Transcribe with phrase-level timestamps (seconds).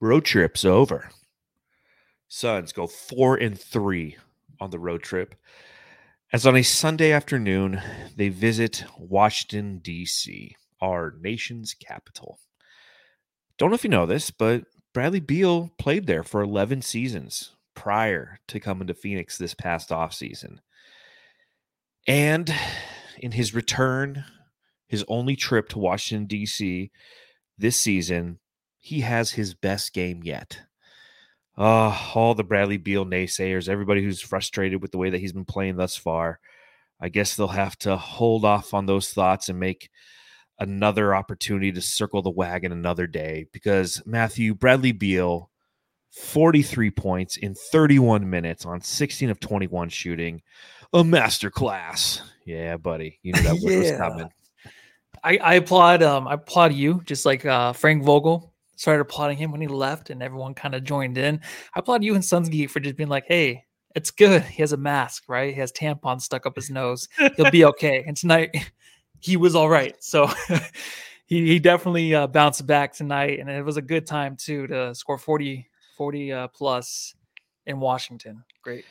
[0.00, 1.10] road trip's over.
[2.28, 4.16] Suns go four and three
[4.60, 5.34] on the road trip.
[6.32, 7.80] As on a Sunday afternoon,
[8.16, 12.40] they visit Washington, D.C., our nation's capital.
[13.56, 18.40] Don't know if you know this, but Bradley Beal played there for 11 seasons prior
[18.48, 20.58] to coming to Phoenix this past offseason.
[22.06, 22.52] And
[23.18, 24.24] in his return,
[24.88, 26.90] his only trip to Washington, D.C.
[27.56, 28.38] this season,
[28.84, 30.60] he has his best game yet.
[31.56, 35.46] Uh, all the Bradley Beal naysayers, everybody who's frustrated with the way that he's been
[35.46, 36.38] playing thus far,
[37.00, 39.88] I guess they'll have to hold off on those thoughts and make
[40.58, 45.50] another opportunity to circle the wagon another day because Matthew Bradley Beal
[46.10, 50.42] 43 points in 31 minutes on 16 of 21 shooting.
[50.92, 52.20] A master class.
[52.44, 53.18] Yeah, buddy.
[53.22, 53.78] You knew that yeah.
[53.78, 54.28] was coming.
[55.22, 59.50] I, I applaud um I applaud you just like uh Frank Vogel started applauding him
[59.52, 61.40] when he left and everyone kind of joined in.
[61.74, 64.42] I applaud you and Suns Geek for just being like, hey, it's good.
[64.42, 65.54] He has a mask, right?
[65.54, 67.08] He has tampons stuck up his nose.
[67.36, 68.04] He'll be okay.
[68.06, 68.72] And tonight
[69.20, 69.94] he was all right.
[70.02, 70.26] So
[71.26, 73.38] he, he definitely uh, bounced back tonight.
[73.38, 77.14] And it was a good time too to score 40 40 uh, plus
[77.66, 78.44] in Washington.
[78.62, 78.84] Great.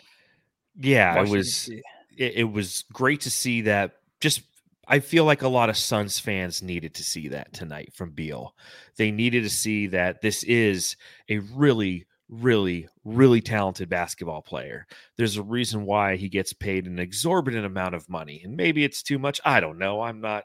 [0.80, 1.70] Yeah, Washington, it was
[2.18, 4.42] it, it was great to see that just
[4.88, 8.56] I feel like a lot of Suns fans needed to see that tonight from Beal.
[8.98, 10.98] They needed to see that this is
[11.30, 14.86] a really, really, really talented basketball player.
[15.16, 18.42] There's a reason why he gets paid an exorbitant amount of money.
[18.44, 19.40] And maybe it's too much.
[19.46, 20.02] I don't know.
[20.02, 20.44] I'm not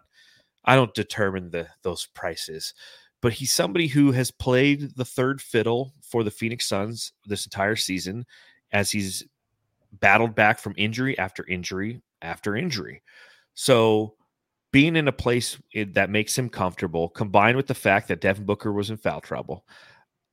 [0.64, 2.74] I don't determine the those prices
[3.20, 7.76] but he's somebody who has played the third fiddle for the Phoenix Suns this entire
[7.76, 8.24] season
[8.72, 9.24] as he's
[9.92, 13.02] battled back from injury after injury after injury.
[13.54, 14.14] So
[14.72, 18.44] being in a place eh, that makes him comfortable, combined with the fact that Devin
[18.44, 19.64] Booker was in foul trouble,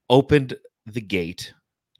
[0.09, 0.55] opened
[0.86, 1.53] the gate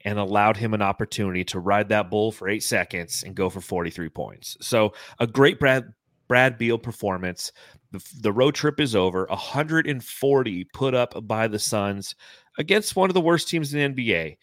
[0.04, 3.60] and allowed him an opportunity to ride that bull for eight seconds and go for
[3.60, 4.56] 43 points.
[4.60, 5.92] So a great Brad
[6.28, 7.52] Brad Beal performance.
[7.92, 9.26] The, the road trip is over.
[9.26, 12.14] 140 put up by the Suns
[12.58, 14.36] against one of the worst teams in the NBA.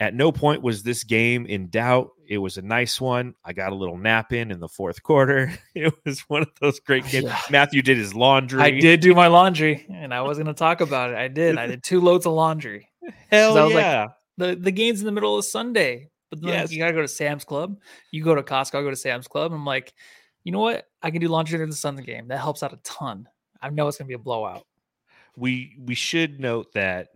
[0.00, 2.12] At no point was this game in doubt.
[2.26, 3.34] It was a nice one.
[3.44, 5.52] I got a little nap in in the fourth quarter.
[5.74, 7.24] It was one of those great oh, games.
[7.26, 7.38] Yeah.
[7.50, 8.62] Matthew did his laundry.
[8.62, 11.16] I did do my laundry, and I was going to talk about it.
[11.16, 11.58] I did.
[11.58, 12.88] I did two loads of laundry.
[13.30, 14.00] Hell I was yeah!
[14.00, 16.72] Like, the the game's in the middle of Sunday, but then yes.
[16.72, 17.76] you gotta go to Sam's Club.
[18.10, 18.78] You go to Costco.
[18.78, 19.52] I go to Sam's Club.
[19.52, 19.92] I'm like,
[20.44, 20.86] you know what?
[21.02, 22.28] I can do laundry during the Sunday game.
[22.28, 23.28] That helps out a ton.
[23.60, 24.66] I know it's going to be a blowout.
[25.36, 27.08] We we should note that,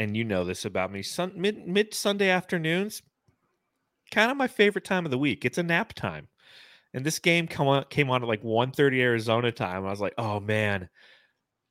[0.00, 1.02] and you know this about me.
[1.02, 3.02] Sun, mid mid Sunday afternoons,
[4.10, 5.44] kind of my favorite time of the week.
[5.44, 6.28] It's a nap time,
[6.94, 9.86] and this game come on came on at like 1.30 Arizona time.
[9.86, 10.88] I was like, oh man,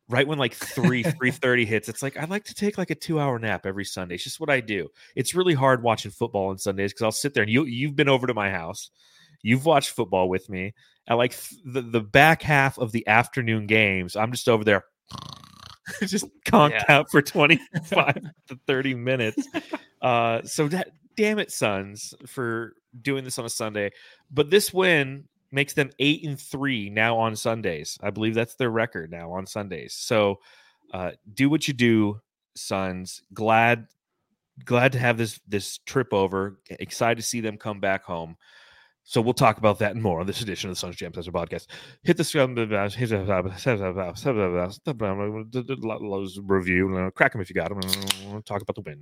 [0.07, 3.19] right when like 3 3.30 hits it's like i like to take like a two
[3.19, 6.57] hour nap every sunday it's just what i do it's really hard watching football on
[6.57, 8.90] sundays because i'll sit there and you, you've been over to my house
[9.44, 10.73] you've watched football with me
[11.09, 11.35] at like
[11.66, 14.85] the, the back half of the afternoon games, I'm just over there
[16.02, 16.96] just conked yeah.
[16.96, 18.16] out for 25
[18.48, 19.48] to 30 minutes.
[20.02, 23.92] Uh, so that damn it, Suns, for doing this on a Sunday.
[24.32, 27.98] But this win makes them eight and three now on Sundays.
[28.02, 29.94] I believe that's their record now on Sundays.
[29.94, 30.40] So
[30.94, 32.22] uh, do what you do,
[32.56, 33.22] Suns.
[33.34, 33.88] Glad
[34.66, 36.60] glad to have this this trip over.
[36.70, 38.38] Excited to see them come back home.
[39.09, 41.34] So we'll talk about that and more on this edition of the Suns Jam Session
[41.34, 41.66] podcast.
[42.03, 42.24] Hit the
[46.46, 48.44] review, crack them if you got them.
[48.44, 49.00] Talk about the win.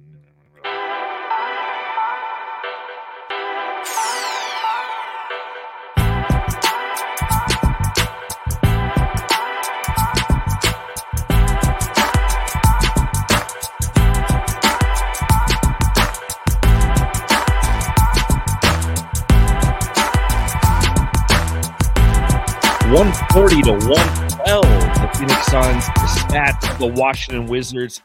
[22.92, 24.64] 140 to 112.
[24.64, 28.02] The Phoenix Suns dispatched the Washington Wizards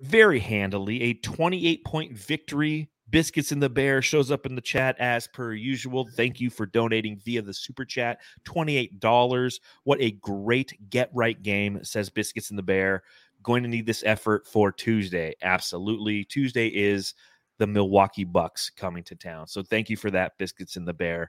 [0.00, 1.02] very handily.
[1.02, 2.88] A 28 point victory.
[3.10, 6.08] Biscuits in the Bear shows up in the chat as per usual.
[6.14, 8.20] Thank you for donating via the super chat.
[8.44, 9.58] $28.
[9.82, 13.02] What a great get right game, says Biscuits in the Bear.
[13.42, 15.34] Going to need this effort for Tuesday.
[15.42, 16.24] Absolutely.
[16.24, 17.14] Tuesday is
[17.58, 19.48] the Milwaukee Bucks coming to town.
[19.48, 21.28] So thank you for that, Biscuits in the Bear.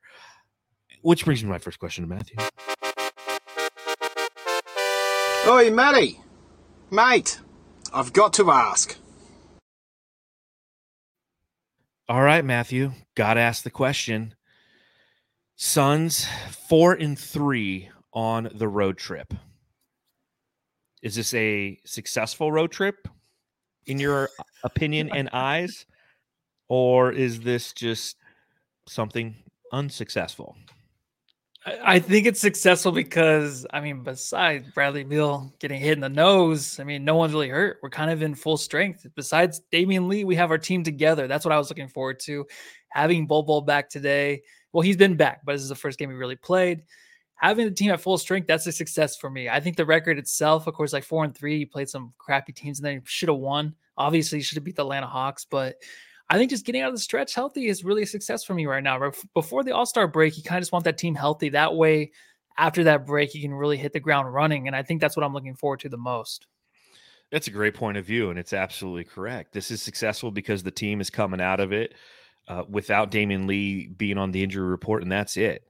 [1.04, 2.38] Which brings me to my first question to Matthew.
[5.48, 6.20] Oi, Matty!
[6.90, 7.40] Mate,
[7.94, 8.98] I've got to ask.
[12.10, 12.94] All right, Matthew.
[13.16, 14.34] Gotta ask the question.
[15.56, 16.28] Suns
[16.68, 19.34] four and three on the road trip.
[21.04, 23.08] Is this a successful road trip?
[23.88, 24.30] in your
[24.64, 25.86] opinion and eyes,
[26.68, 28.18] or is this just
[28.88, 29.36] something
[29.72, 30.56] unsuccessful?
[31.66, 36.78] I think it's successful because I mean, besides Bradley Beal getting hit in the nose,
[36.80, 37.80] I mean, no one's really hurt.
[37.82, 39.06] We're kind of in full strength.
[39.16, 41.28] Besides Damion Lee, we have our team together.
[41.28, 42.46] That's what I was looking forward to.
[42.90, 44.42] Having Bol back today.
[44.74, 46.84] Well, he's been back, but this is the first game he really played.
[47.36, 49.48] Having the team at full strength, that's a success for me.
[49.48, 52.52] I think the record itself, of course, like four and three, he played some crappy
[52.52, 53.76] teams and then should have won.
[53.98, 55.76] Obviously, he should have beat the Atlanta Hawks, but
[56.30, 58.66] I think just getting out of the stretch healthy is really a success for me
[58.66, 59.12] right now.
[59.34, 61.50] Before the All Star break, you kind of just want that team healthy.
[61.50, 62.12] That way,
[62.58, 64.68] after that break, you can really hit the ground running.
[64.68, 66.48] And I think that's what I'm looking forward to the most.
[67.32, 69.54] That's a great point of view, and it's absolutely correct.
[69.54, 71.96] This is successful because the team is coming out of it
[72.48, 75.64] uh, without Damion Lee being on the injury report, and that's it.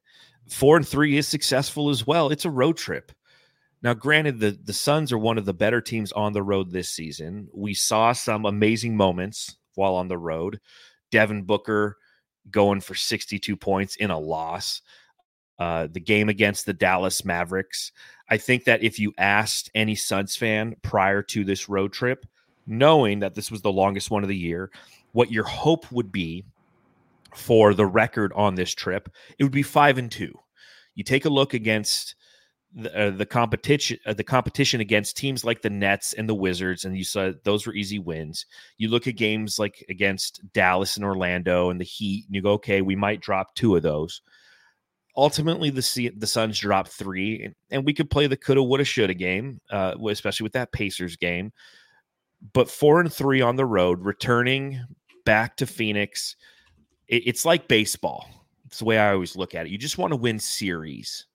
[0.50, 2.30] Four and three is successful as well.
[2.30, 3.14] It's a road trip.
[3.82, 6.90] Now, granted, the the Suns are one of the better teams on the road this
[6.90, 7.48] season.
[7.54, 10.60] We saw some amazing moments while on the road.
[11.12, 11.98] Devin Booker
[12.50, 14.81] going for 62 points in a loss.
[15.60, 17.92] Uh, the game against the Dallas Mavericks.
[18.30, 22.25] I think that if you asked any Suns fan prior to this road trip,
[22.66, 24.72] knowing that this was the longest one of the year,
[25.12, 26.44] what your hope would be
[27.36, 30.34] for the record on this trip, it would be five and two.
[30.96, 32.16] You take a look against
[32.75, 36.86] the, uh, the competition uh, the competition against teams like the Nets and the Wizards,
[36.86, 38.46] and you saw those were easy wins.
[38.78, 42.54] You look at games like against Dallas and Orlando and the Heat, and you go,
[42.54, 44.22] okay, we might drop two of those.
[45.16, 49.14] Ultimately, the the Suns dropped three, and, and we could play the coulda, woulda, shoulda
[49.14, 51.52] game, uh, especially with that Pacers game.
[52.54, 54.81] But four and three on the road, returning
[55.26, 56.36] back to Phoenix,
[57.08, 58.28] it, it's like baseball.
[58.66, 59.72] It's the way I always look at it.
[59.72, 61.28] You just want to win series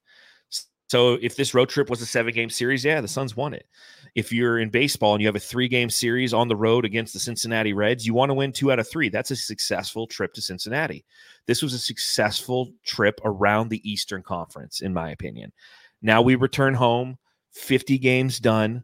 [0.89, 3.67] so if this road trip was a seven game series, yeah, the Suns won it.
[4.15, 7.13] If you're in baseball and you have a three game series on the road against
[7.13, 9.07] the Cincinnati Reds, you want to win two out of three.
[9.07, 11.05] That's a successful trip to Cincinnati.
[11.45, 15.53] This was a successful trip around the Eastern Conference, in my opinion.
[16.01, 17.19] Now we return home,
[17.51, 18.83] 50 games done,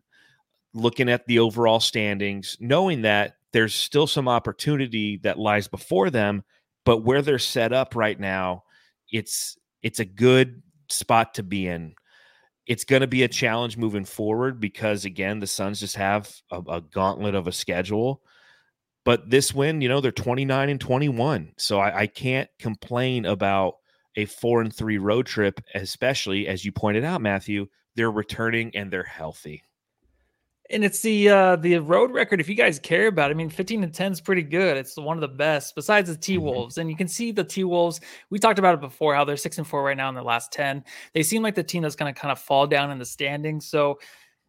[0.75, 6.43] looking at the overall standings, knowing that there's still some opportunity that lies before them,
[6.83, 8.63] but where they're set up right now,
[9.11, 11.95] it's it's a good spot to be in.
[12.67, 13.33] It's going to be a mm-hmm.
[13.33, 18.21] challenge moving forward because, again, the Suns just have a, a gauntlet of a schedule.
[19.03, 21.53] But this win, you know, they're 29 and 21.
[21.57, 23.75] So I, I can't complain about
[24.15, 27.67] a four and three road trip, especially as you pointed out, Matthew.
[27.95, 29.63] They're returning and they're healthy.
[30.71, 32.39] And it's the uh the road record.
[32.39, 34.77] If you guys care about, it, I mean, 15 and 10 is pretty good.
[34.77, 36.45] It's one of the best besides the T mm-hmm.
[36.45, 36.73] Wolves.
[36.73, 36.81] Mm-hmm.
[36.81, 38.01] And you can see the T Wolves.
[38.29, 40.51] We talked about it before, how they're six and four right now in their last
[40.51, 40.83] 10.
[41.13, 43.67] They seem like the team that's gonna kind of fall down in the standings.
[43.67, 43.99] So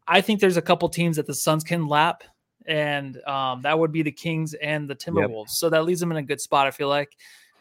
[0.08, 2.22] I think there's a couple teams that the Suns can lap,
[2.66, 5.48] and um, that would be the Kings and the Timberwolves.
[5.48, 5.48] Yep.
[5.48, 7.16] So that leaves them in a good spot, I feel like.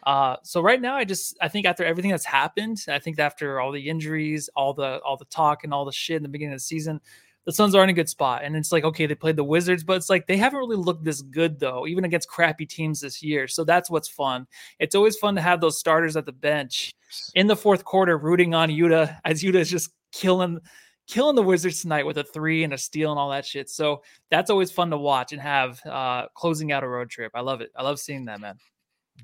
[0.06, 3.60] Uh, so right now, I just I think after everything that's happened, I think after
[3.60, 6.54] all the injuries, all the all the talk and all the shit in the beginning
[6.54, 7.02] of the season,
[7.46, 8.42] the Suns are in a good spot.
[8.44, 11.04] And it's like, okay, they played the Wizards, but it's like they haven't really looked
[11.04, 13.48] this good though, even against crappy teams this year.
[13.48, 14.48] So that's what's fun.
[14.80, 16.94] It's always fun to have those starters at the bench
[17.36, 20.60] in the fourth quarter rooting on Yuta as Yuta is just killing
[21.08, 23.70] killing the Wizards tonight with a three and a steal and all that shit.
[23.70, 24.02] So
[24.32, 27.32] that's always fun to watch and have uh closing out a road trip.
[27.36, 27.72] I love it.
[27.76, 28.58] I love seeing that, man.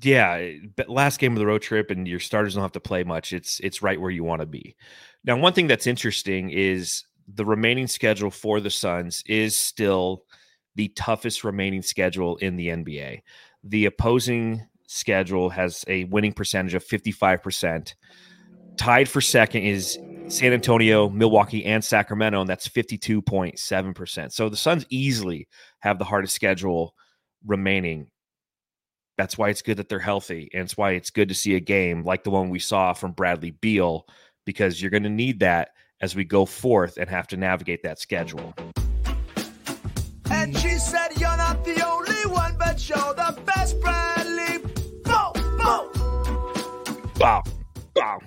[0.00, 0.52] Yeah,
[0.88, 3.32] last game of the road trip and your starters don't have to play much.
[3.32, 4.74] It's it's right where you want to be.
[5.24, 10.24] Now, one thing that's interesting is the remaining schedule for the Suns is still
[10.74, 13.20] the toughest remaining schedule in the NBA.
[13.64, 17.94] The opposing schedule has a winning percentage of 55%.
[18.76, 19.98] Tied for second is
[20.28, 24.32] San Antonio, Milwaukee, and Sacramento, and that's 52.7%.
[24.32, 25.48] So the Suns easily
[25.80, 26.94] have the hardest schedule
[27.46, 28.08] remaining.
[29.18, 30.48] That's why it's good that they're healthy.
[30.54, 33.12] And it's why it's good to see a game like the one we saw from
[33.12, 34.06] Bradley Beal,
[34.46, 35.70] because you're going to need that
[36.02, 38.54] as we go forth and have to navigate that schedule.
[40.30, 44.58] And she said, You're not the only one, but you're the best, Bradley.
[45.04, 47.12] Boom, boom.
[47.18, 47.42] Wow.
[47.94, 48.18] Wow.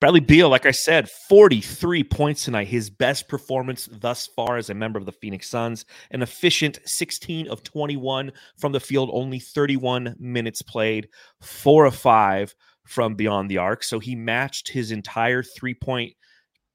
[0.00, 2.68] Bradley Beal, like I said, 43 points tonight.
[2.68, 5.84] His best performance thus far as a member of the Phoenix Suns.
[6.12, 11.08] An efficient 16 of 21 from the field, only 31 minutes played,
[11.40, 12.54] four of five
[12.86, 13.82] from beyond the arc.
[13.82, 16.14] So he matched his entire three point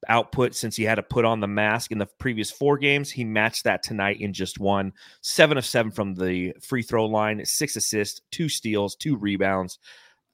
[0.07, 3.09] output since he had to put on the mask in the previous four games.
[3.09, 4.93] He matched that tonight in just one.
[5.21, 9.79] Seven of seven from the free throw line, six assists, two steals, two rebounds.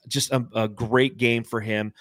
[0.08, 1.94] Just a, a great game for him.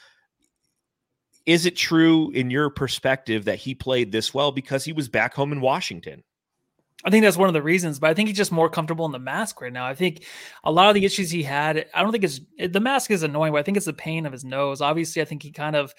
[1.47, 5.35] Is it true in your perspective that he played this well because he was back
[5.35, 6.23] home in Washington?
[7.05, 9.13] I think that's one of the reasons, but I think he's just more comfortable in
[9.13, 9.87] the mask right now.
[9.87, 10.25] I think
[10.65, 13.53] a lot of the issues he had, I don't think it's the mask is annoying,
[13.53, 14.81] but I think it's the pain of his nose.
[14.81, 15.95] Obviously, I think he kind of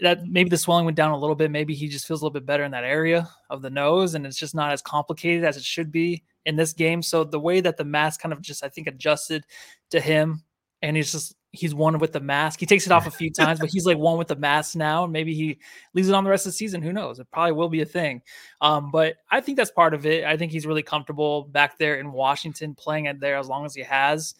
[0.00, 1.50] that maybe the swelling went down a little bit.
[1.50, 4.26] Maybe he just feels a little bit better in that area of the nose, and
[4.26, 7.02] it's just not as complicated as it should be in this game.
[7.02, 9.44] So the way that the mask kind of just, I think, adjusted
[9.90, 10.42] to him,
[10.82, 12.60] and he's just he's one with the mask.
[12.60, 15.04] He takes it off a few times, but he's like one with the mask now.
[15.04, 15.58] And Maybe he
[15.94, 16.82] leaves it on the rest of the season.
[16.82, 17.18] Who knows?
[17.18, 18.22] It probably will be a thing.
[18.60, 20.24] Um, but I think that's part of it.
[20.24, 23.74] I think he's really comfortable back there in Washington, playing it there as long as
[23.74, 24.34] he has.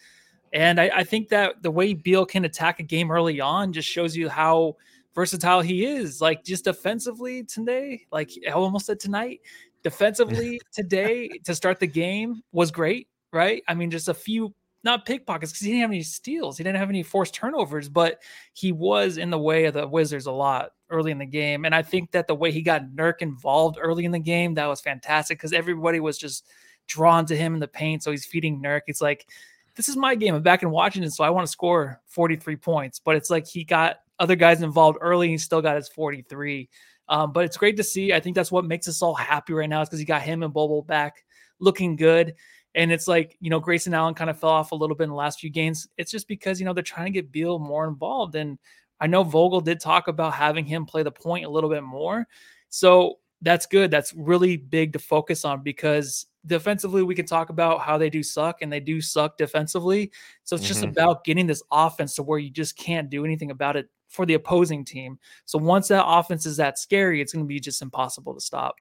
[0.53, 3.89] And I, I think that the way Beal can attack a game early on just
[3.89, 4.77] shows you how
[5.17, 6.21] versatile he is.
[6.21, 9.41] Like just defensively today, like I almost said tonight,
[9.83, 13.65] defensively today to start the game was great, right?
[13.67, 14.55] I mean, just a few
[14.85, 16.57] not pickpockets because he didn't have any steals.
[16.57, 20.27] He didn't have any forced turnovers, but he was in the way of the Wizards
[20.27, 21.65] a lot early in the game.
[21.65, 24.67] And I think that the way he got Nurk involved early in the game, that
[24.67, 26.47] was fantastic because everybody was just
[26.87, 28.05] drawn to him in the paint.
[28.05, 28.83] So he's feeding Nurk.
[28.87, 29.27] It's like,
[29.75, 30.37] this is my game.
[30.37, 33.01] I'm back in Washington, so I want to score 43 points.
[33.01, 36.69] But it's like he got other guys involved early he still got his 43.
[37.09, 38.13] Um, but it's great to see.
[38.13, 40.43] I think that's what makes us all happy right now is because he got him
[40.43, 41.25] and Bobo back
[41.61, 42.35] looking good.
[42.75, 45.11] And it's like, you know, Grayson Allen kind of fell off a little bit in
[45.11, 45.89] the last few games.
[45.97, 48.35] It's just because, you know, they're trying to get Beal more involved.
[48.35, 48.59] And
[49.01, 52.27] I know Vogel did talk about having him play the point a little bit more.
[52.69, 53.91] So that's good.
[53.91, 58.23] That's really big to focus on because defensively, we can talk about how they do
[58.23, 60.11] suck and they do suck defensively.
[60.45, 60.69] So it's mm-hmm.
[60.69, 64.27] just about getting this offense to where you just can't do anything about it for
[64.27, 65.19] the opposing team.
[65.45, 68.77] So once that offense is that scary, it's going to be just impossible to stop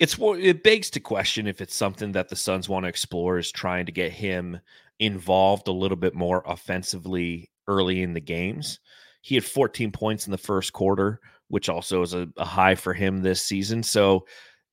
[0.00, 3.52] it's it begs to question if it's something that the Suns want to explore is
[3.52, 4.58] trying to get him
[4.98, 8.80] involved a little bit more offensively early in the games.
[9.20, 12.94] He had 14 points in the first quarter, which also is a, a high for
[12.94, 13.82] him this season.
[13.82, 14.26] So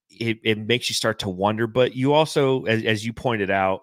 [0.09, 1.67] it, it makes you start to wonder.
[1.67, 3.81] But you also, as, as you pointed out,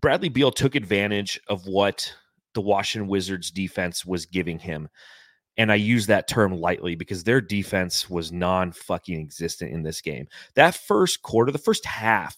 [0.00, 2.12] Bradley Beal took advantage of what
[2.54, 4.88] the Washington Wizards defense was giving him
[5.56, 10.00] and I use that term lightly because their defense was non fucking existent in this
[10.00, 10.26] game.
[10.54, 12.36] That first quarter, the first half,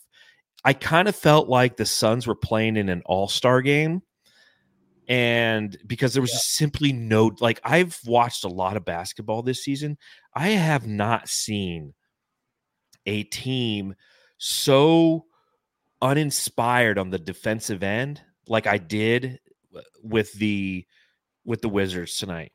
[0.64, 4.02] I kind of felt like the Suns were playing in an all star game.
[5.08, 6.40] And because there was yeah.
[6.42, 9.98] simply no, like, I've watched a lot of basketball this season.
[10.34, 11.94] I have not seen
[13.06, 13.94] a team
[14.38, 15.26] so
[16.02, 19.38] uninspired on the defensive end like I did
[19.76, 20.86] Uh, with the
[21.44, 22.52] with the Wizards tonight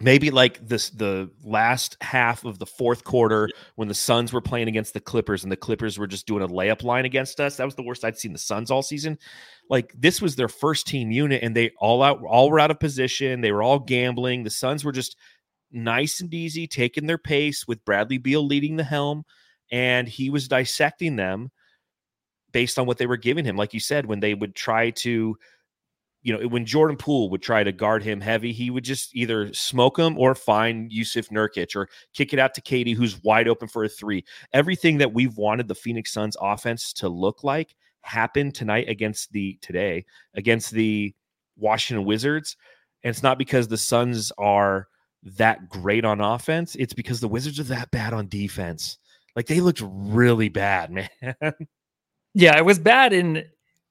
[0.00, 4.68] maybe like this the last half of the fourth quarter when the Suns were playing
[4.68, 7.56] against the Clippers and the Clippers were just doing a layup line against us.
[7.56, 9.18] That was the worst I'd seen the Suns all season.
[9.68, 12.80] Like this was their first team unit and they all out all were out of
[12.80, 13.40] position.
[13.40, 14.44] They were all gambling.
[14.44, 15.16] The Suns were just
[15.70, 19.24] nice and easy, taking their pace with Bradley Beal leading the helm
[19.70, 21.50] and he was dissecting them
[22.52, 23.56] based on what they were giving him.
[23.56, 25.36] Like you said, when they would try to
[26.22, 29.52] you know, when Jordan Poole would try to guard him heavy, he would just either
[29.54, 33.68] smoke him or find Jusuf Nurkic or kick it out to KD, who's wide open
[33.68, 34.24] for a three.
[34.52, 39.58] Everything that we've wanted the Phoenix Suns offense to look like happened tonight against the
[39.62, 41.14] today against the
[41.56, 42.56] Washington Wizards.
[43.02, 44.88] And it's not because the Suns are
[45.22, 48.98] that great on offense, it's because the Wizards are that bad on defense.
[49.36, 51.54] Like they looked really bad, man.
[52.34, 53.44] Yeah, it was bad in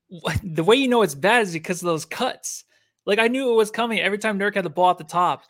[0.44, 2.66] the way you know it's bad is because of those cuts.
[3.06, 5.44] Like I knew it was coming every time Nurk had the ball at the top.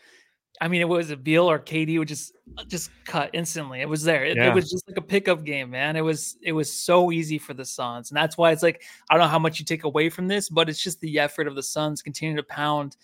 [0.61, 3.79] I mean, it was a Beal or KD would just uh, just cut instantly.
[3.79, 4.25] It was there.
[4.25, 4.49] It, yeah.
[4.49, 5.95] it, was just like a pickup game, man.
[5.95, 9.13] It was it was so easy for the Suns, and that's why it's like I
[9.13, 11.55] don't know how much you take away from this, but it's just the effort of
[11.55, 12.97] the Suns continuing to pound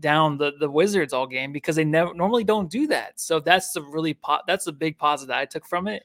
[0.00, 3.20] down the the Wizards all game because they never normally don't do that.
[3.20, 6.04] So that's the really po- that's a big positive I took from it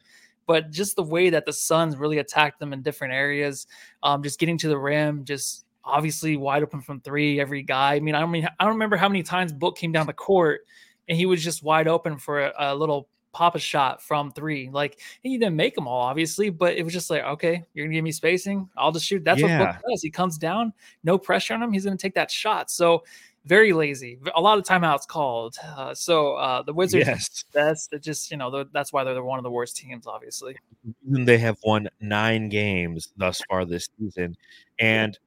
[0.50, 3.68] but just the way that the Suns really attacked them in different areas,
[4.02, 7.94] um, just getting to the rim, just obviously wide open from three, every guy.
[7.94, 10.62] I mean, I mean, I don't remember how many times Book came down the court
[11.08, 14.72] and he was just wide open for a, a little pop a shot from three.
[14.72, 17.94] Like he didn't make them all, obviously, but it was just like, okay, you're gonna
[17.94, 19.24] give me spacing, I'll just shoot.
[19.24, 19.60] That's yeah.
[19.60, 20.02] what Book does.
[20.02, 22.72] He comes down, no pressure on him, he's gonna take that shot.
[22.72, 23.04] So
[23.50, 24.20] very lazy.
[24.36, 25.56] A lot of timeouts called.
[25.76, 27.44] Uh, so uh, the Wizards, yes.
[27.52, 30.56] that's just you know that's why they're one of the worst teams, obviously.
[31.04, 34.38] They have won nine games thus far this season,
[34.80, 35.18] and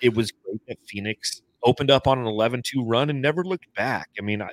[0.00, 4.10] it was great that Phoenix opened up on an 11-2 run and never looked back.
[4.18, 4.48] I mean, I,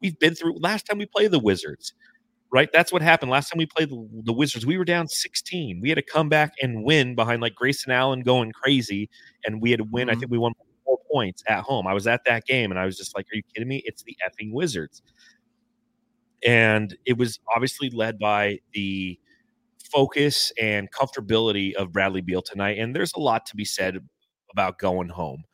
[0.00, 1.94] we've been through last time we played the Wizards.
[2.52, 4.64] Right, that's what happened last time we played the, the Wizards.
[4.64, 5.80] We were down 16.
[5.80, 9.10] We had to come back and win behind like Grayson Allen going crazy,
[9.44, 10.06] and we had to win.
[10.06, 10.16] Mm-hmm.
[10.16, 10.52] I think we won
[11.16, 11.86] points at home.
[11.86, 13.80] I was at that game and I was just like, are you kidding me?
[13.86, 15.02] It's the effing Wizards.
[16.46, 19.18] And it was obviously led by the
[19.90, 22.78] focus and comfortability of Bradley Beal tonight.
[22.78, 23.98] And there's a lot to be said
[24.52, 25.44] about going home,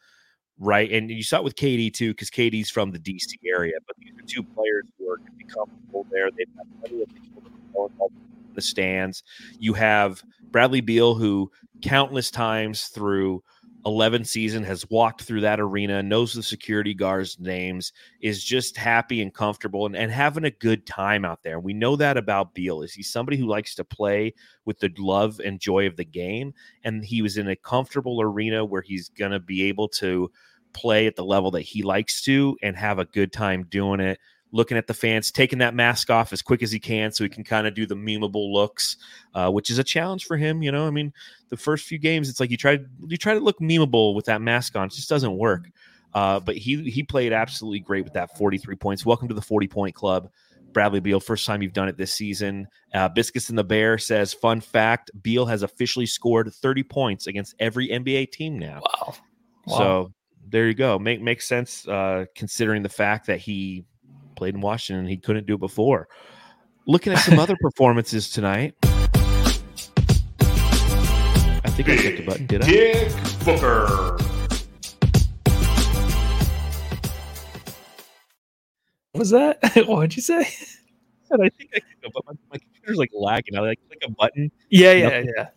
[0.59, 0.91] right?
[0.91, 4.15] And you saw it with KD too, because KD's from the DC area, but these
[4.19, 6.29] are two players who are going to comfortable there.
[6.37, 7.43] They've got plenty of people
[7.77, 9.23] in the stands.
[9.61, 11.53] You have Bradley Beal, who
[11.83, 13.45] countless times through
[13.85, 19.23] 11 season has walked through that arena knows the security guards names is just happy
[19.23, 21.59] and comfortable and, and having a good time out there.
[21.59, 24.35] We know that about beal is he's somebody who likes to play
[24.65, 26.55] with the love and joy of the game.
[26.85, 30.31] And he was in a comfortable arena where he's going to be able to
[30.73, 34.19] play at the level that he likes to and have a good time doing it
[34.53, 37.31] looking at the fans, taking that mask off as quick as he can so he
[37.31, 38.99] can kind of do the memeable looks,
[39.35, 40.63] uh, which is a challenge for him.
[40.63, 41.13] You know, I mean,
[41.49, 44.43] the first few games, it's like you try you try to look memeable with that
[44.43, 45.71] mask on, it just doesn't work.
[46.15, 49.07] Uh, but he he played absolutely great with that 43 points.
[49.07, 50.31] Welcome to the 40 point club.
[50.73, 52.67] Bradley Beal, first time you've done it this season.
[52.95, 57.55] Uh, Biscuits in the Bear says, fun fact: Beal has officially scored 30 points against
[57.59, 58.81] every NBA team now.
[58.85, 59.15] Wow.
[59.67, 59.77] wow.
[59.79, 60.13] So
[60.49, 60.99] there you go.
[60.99, 63.85] Make makes sense uh, considering the fact that he
[64.43, 65.07] played in Washington.
[65.07, 66.09] He couldn't do it before.
[66.89, 68.75] Looking at some other performances tonight.
[68.83, 68.91] I
[71.71, 72.67] think Big I clicked the button, did I?
[72.67, 73.13] Dick
[73.45, 74.17] Booker.
[79.13, 79.61] What was that?
[79.87, 80.41] what did you say?
[80.41, 82.23] I think I clicked a button.
[82.27, 83.57] My, my computer's like lagging.
[83.57, 84.51] I like click a button.
[84.71, 85.51] Yeah, yeah, yeah.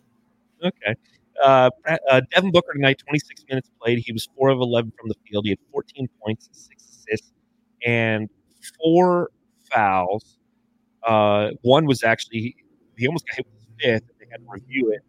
[0.62, 0.94] Okay.
[1.42, 1.70] Uh,
[2.08, 3.98] uh, Devin Booker tonight, 26 minutes played.
[3.98, 5.44] He was 4 of 11 from the field.
[5.44, 7.32] He had 14 points, 6 assists,
[7.84, 8.30] and
[8.82, 9.30] four
[9.70, 10.38] fouls.
[11.06, 12.56] Uh, one was actually
[12.96, 14.18] he almost got hit with his fifth.
[14.18, 15.02] They had to review it.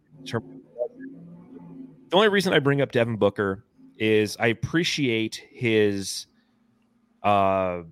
[2.10, 3.64] The only reason I bring up Devin Booker
[3.98, 6.26] is I appreciate his
[7.22, 7.82] uh,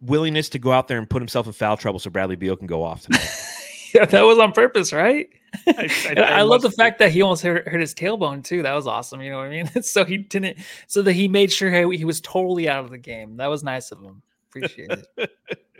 [0.00, 2.66] willingness to go out there and put himself in foul trouble so Bradley Beal can
[2.66, 3.06] go off
[3.94, 5.28] yeah, that was on purpose, right?
[5.66, 8.62] I, I, I, I love the fact that he almost hurt, hurt, his tailbone too.
[8.62, 9.20] That was awesome.
[9.20, 9.66] You know what I mean?
[9.82, 10.58] so he didn't.
[10.86, 13.36] So that he made sure he, he was totally out of the game.
[13.36, 14.22] That was nice of him.
[14.54, 15.30] Appreciate it.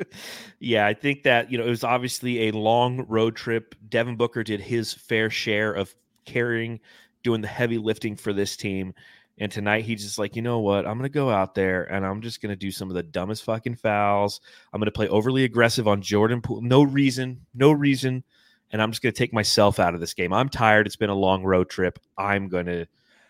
[0.60, 3.74] yeah, I think that, you know, it was obviously a long road trip.
[3.88, 6.80] Devin Booker did his fair share of carrying,
[7.22, 8.94] doing the heavy lifting for this team.
[9.38, 10.86] And tonight he's just like, you know what?
[10.86, 13.02] I'm going to go out there and I'm just going to do some of the
[13.02, 14.40] dumbest fucking fouls.
[14.72, 16.62] I'm going to play overly aggressive on Jordan Poole.
[16.62, 18.24] No reason, no reason.
[18.70, 20.32] And I'm just going to take myself out of this game.
[20.32, 20.86] I'm tired.
[20.86, 21.98] It's been a long road trip.
[22.16, 22.86] I'm going to,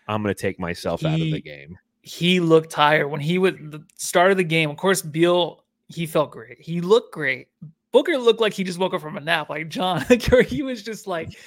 [0.07, 3.37] I'm going to take myself he, out of the game he looked tired when he
[3.37, 4.69] would the start of the game.
[4.69, 6.59] Of course, Beal he felt great.
[6.61, 7.47] He looked great.
[7.91, 10.05] Booker looked like he just woke up from a nap, like John.
[10.47, 11.37] he was just like,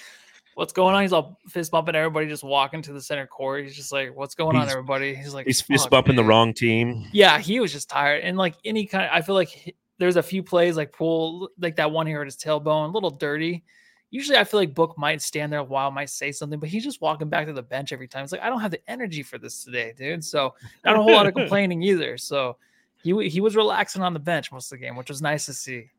[0.54, 3.64] "What's going on?" He's all fist bumping everybody, just walking to the center court.
[3.64, 6.24] He's just like, "What's going he's, on, everybody?" He's like, "He's fist bumping man.
[6.24, 9.34] the wrong team." Yeah, he was just tired, and like any kind, of, I feel
[9.34, 12.92] like there's a few plays like Poole, like that one here at his tailbone, a
[12.92, 13.62] little dirty
[14.10, 16.84] usually I feel like Book might stand there a while, might say something, but he's
[16.84, 18.24] just walking back to the bench every time.
[18.24, 20.24] It's like I don't have the energy for this today, dude.
[20.24, 22.16] So not a whole lot of complaining either.
[22.18, 22.56] So
[23.02, 25.52] he he was relaxing on the bench most of the game, which was nice to
[25.52, 25.90] see.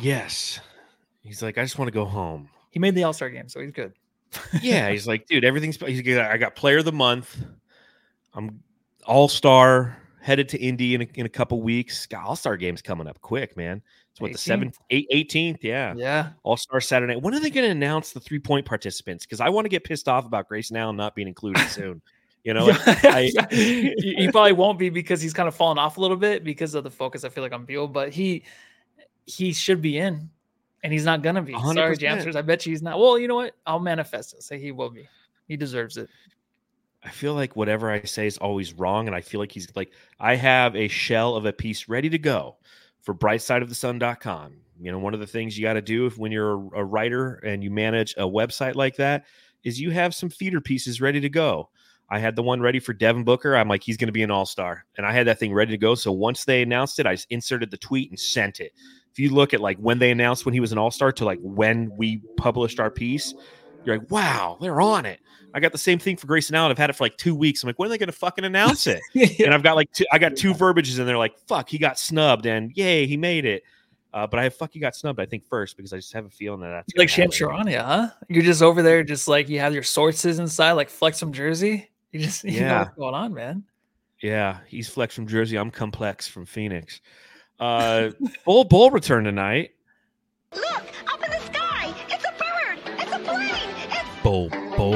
[0.00, 0.60] Yes,
[1.22, 2.48] he's like I just want to go home.
[2.70, 3.92] He made the All Star game, so he's good.
[4.62, 5.76] yeah, he's like, dude, everything's.
[5.76, 7.42] He's like, I got Player of the Month.
[8.34, 8.62] I'm
[9.06, 9.96] All Star.
[10.22, 12.06] Headed to Indy in a, in a couple weeks.
[12.14, 13.82] All Star game's coming up quick, man.
[14.20, 14.32] What 18th?
[14.32, 16.30] the seventh, eighteenth, yeah, yeah.
[16.42, 17.16] All Star Saturday.
[17.16, 19.24] When are they going to announce the three point participants?
[19.24, 22.02] Because I want to get pissed off about Grayson Allen not being included soon.
[22.44, 26.18] You know, I, he probably won't be because he's kind of fallen off a little
[26.18, 27.24] bit because of the focus.
[27.24, 28.44] I feel like on Beal, but he
[29.24, 30.28] he should be in,
[30.84, 31.54] and he's not gonna be.
[31.54, 31.74] 100%.
[31.74, 32.36] Sorry, Jamsters.
[32.36, 32.98] I bet you he's not.
[32.98, 33.54] Well, you know what?
[33.66, 34.42] I'll manifest it.
[34.42, 35.08] Say he will be.
[35.48, 36.10] He deserves it.
[37.02, 39.92] I feel like whatever I say is always wrong, and I feel like he's like
[40.18, 42.56] I have a shell of a piece ready to go
[43.02, 44.54] for brightsideofthesun.com.
[44.80, 46.84] You know, one of the things you got to do if when you're a, a
[46.84, 49.24] writer and you manage a website like that
[49.62, 51.68] is you have some feeder pieces ready to go.
[52.10, 53.54] I had the one ready for Devin Booker.
[53.54, 54.84] I'm like, he's going to be an all star.
[54.96, 55.94] And I had that thing ready to go.
[55.94, 58.72] So once they announced it, I inserted the tweet and sent it.
[59.12, 61.24] If you look at like when they announced when he was an all star to
[61.24, 63.32] like when we published our piece,
[63.84, 65.20] you're like, wow, they're on it.
[65.52, 66.70] I got the same thing for Grayson Allen.
[66.70, 67.62] I've had it for like two weeks.
[67.62, 69.00] I'm like, when are they going to fucking announce it?
[69.14, 69.46] yeah.
[69.46, 71.98] And I've got like, two, I got two verbiages and they're like, fuck, he got
[71.98, 73.64] snubbed and yay, he made it.
[74.12, 76.24] Uh, but I have fuck, he got snubbed, I think, first because I just have
[76.24, 78.08] a feeling that that's like Shams Charania, huh?
[78.28, 81.90] You're just over there, just like you have your sources inside, like flex from Jersey.
[82.10, 82.68] You just, you yeah.
[82.68, 83.64] know what's going on, man.
[84.20, 85.56] Yeah, he's flex from Jersey.
[85.56, 87.00] I'm complex from Phoenix.
[87.58, 88.10] Uh,
[88.44, 89.70] Bol Bol return tonight.
[90.54, 90.64] Look
[91.06, 91.59] up in the sky!
[94.22, 94.50] Plane!
[94.52, 94.94] It's Bol Bol.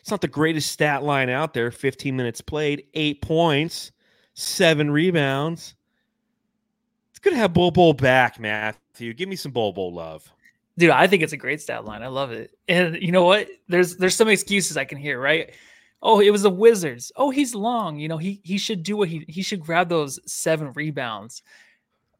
[0.00, 1.70] It's not the greatest stat line out there.
[1.70, 3.92] 15 minutes played, eight points,
[4.34, 5.74] seven rebounds.
[7.10, 9.12] It's good to have Bol Bol back, Matthew.
[9.12, 10.30] Give me some Bol Bol love.
[10.78, 12.02] Dude, I think it's a great stat line.
[12.02, 12.52] I love it.
[12.68, 13.48] And you know what?
[13.66, 15.52] There's there's some excuses I can hear, right?
[16.00, 17.10] Oh, it was the Wizards.
[17.16, 17.98] Oh, he's long.
[17.98, 21.42] You know, he he should do what he he should grab those seven rebounds.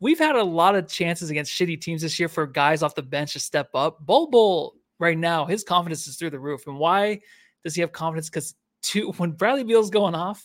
[0.01, 3.03] We've had a lot of chances against shitty teams this year for guys off the
[3.03, 4.05] bench to step up.
[4.05, 6.67] Bol Bol right now, his confidence is through the roof.
[6.67, 7.21] And why
[7.65, 8.29] does he have confidence?
[8.29, 10.43] Because two when Bradley Beal's going off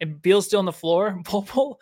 [0.00, 1.80] and Beal's still on the floor, Bol Bol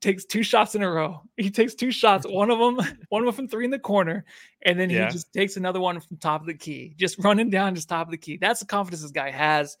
[0.00, 1.22] takes two shots in a row.
[1.36, 2.76] He takes two shots, one of them,
[3.08, 4.24] one of them from three in the corner,
[4.62, 5.10] and then he yeah.
[5.10, 8.10] just takes another one from top of the key, just running down just top of
[8.10, 8.36] the key.
[8.36, 9.76] That's the confidence this guy has.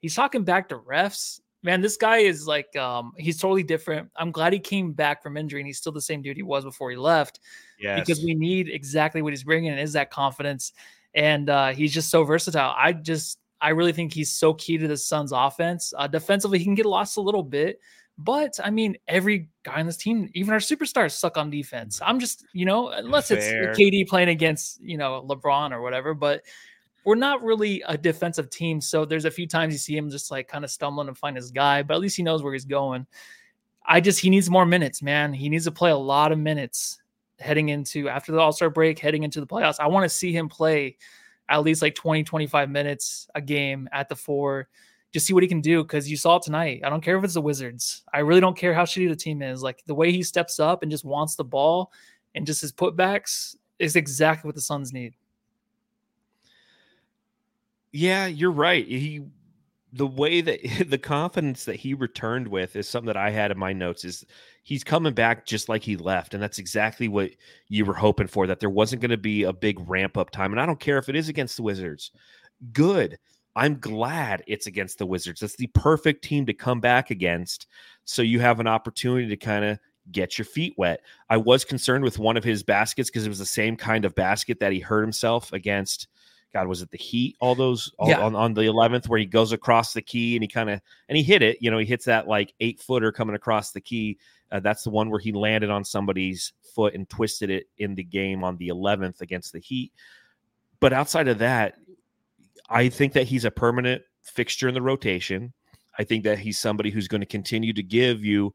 [0.00, 1.40] He's talking back to refs.
[1.62, 4.10] Man, this guy is like um he's totally different.
[4.16, 6.64] I'm glad he came back from injury and he's still the same dude he was
[6.64, 7.40] before he left.
[7.78, 7.98] Yeah.
[8.00, 10.72] Because we need exactly what he's bringing is that confidence
[11.14, 12.74] and uh he's just so versatile.
[12.76, 15.92] I just I really think he's so key to the Suns offense.
[15.96, 17.78] Uh defensively he can get lost a little bit,
[18.22, 22.00] but I mean, every guy on this team, even our superstars, suck on defense.
[22.04, 23.70] I'm just, you know, unless Fair.
[23.70, 26.42] it's KD playing against, you know, LeBron or whatever, but
[27.04, 28.80] we're not really a defensive team.
[28.80, 31.36] So there's a few times you see him just like kind of stumbling and find
[31.36, 33.06] his guy, but at least he knows where he's going.
[33.84, 35.32] I just, he needs more minutes, man.
[35.32, 37.00] He needs to play a lot of minutes
[37.38, 39.80] heading into after the All Star break, heading into the playoffs.
[39.80, 40.96] I want to see him play
[41.48, 44.68] at least like 20, 25 minutes a game at the four
[45.12, 46.82] just see what he can do because you saw it tonight.
[46.84, 48.04] I don't care if it's the Wizards.
[48.12, 49.62] I really don't care how shitty the team is.
[49.62, 51.92] Like the way he steps up and just wants the ball
[52.34, 55.14] and just his putbacks is exactly what the Suns need.
[57.92, 58.86] Yeah, you're right.
[58.86, 59.22] He
[59.92, 63.58] the way that the confidence that he returned with is something that I had in
[63.58, 64.24] my notes is
[64.62, 67.30] he's coming back just like he left and that's exactly what
[67.68, 70.52] you were hoping for that there wasn't going to be a big ramp up time
[70.52, 72.12] and I don't care if it is against the Wizards.
[72.72, 73.18] Good
[73.56, 75.40] I'm glad it's against the Wizards.
[75.40, 77.66] That's the perfect team to come back against.
[78.04, 79.78] So you have an opportunity to kind of
[80.12, 81.00] get your feet wet.
[81.28, 84.14] I was concerned with one of his baskets because it was the same kind of
[84.14, 86.06] basket that he hurt himself against.
[86.52, 87.36] God, was it the Heat?
[87.40, 88.20] All those all, yeah.
[88.20, 91.16] on, on the 11th where he goes across the key and he kind of and
[91.16, 91.58] he hit it.
[91.60, 94.18] You know, he hits that like eight footer coming across the key.
[94.50, 98.02] Uh, that's the one where he landed on somebody's foot and twisted it in the
[98.02, 99.92] game on the 11th against the Heat.
[100.80, 101.74] But outside of that,
[102.68, 105.52] I think that he's a permanent fixture in the rotation.
[105.98, 108.54] I think that he's somebody who's going to continue to give you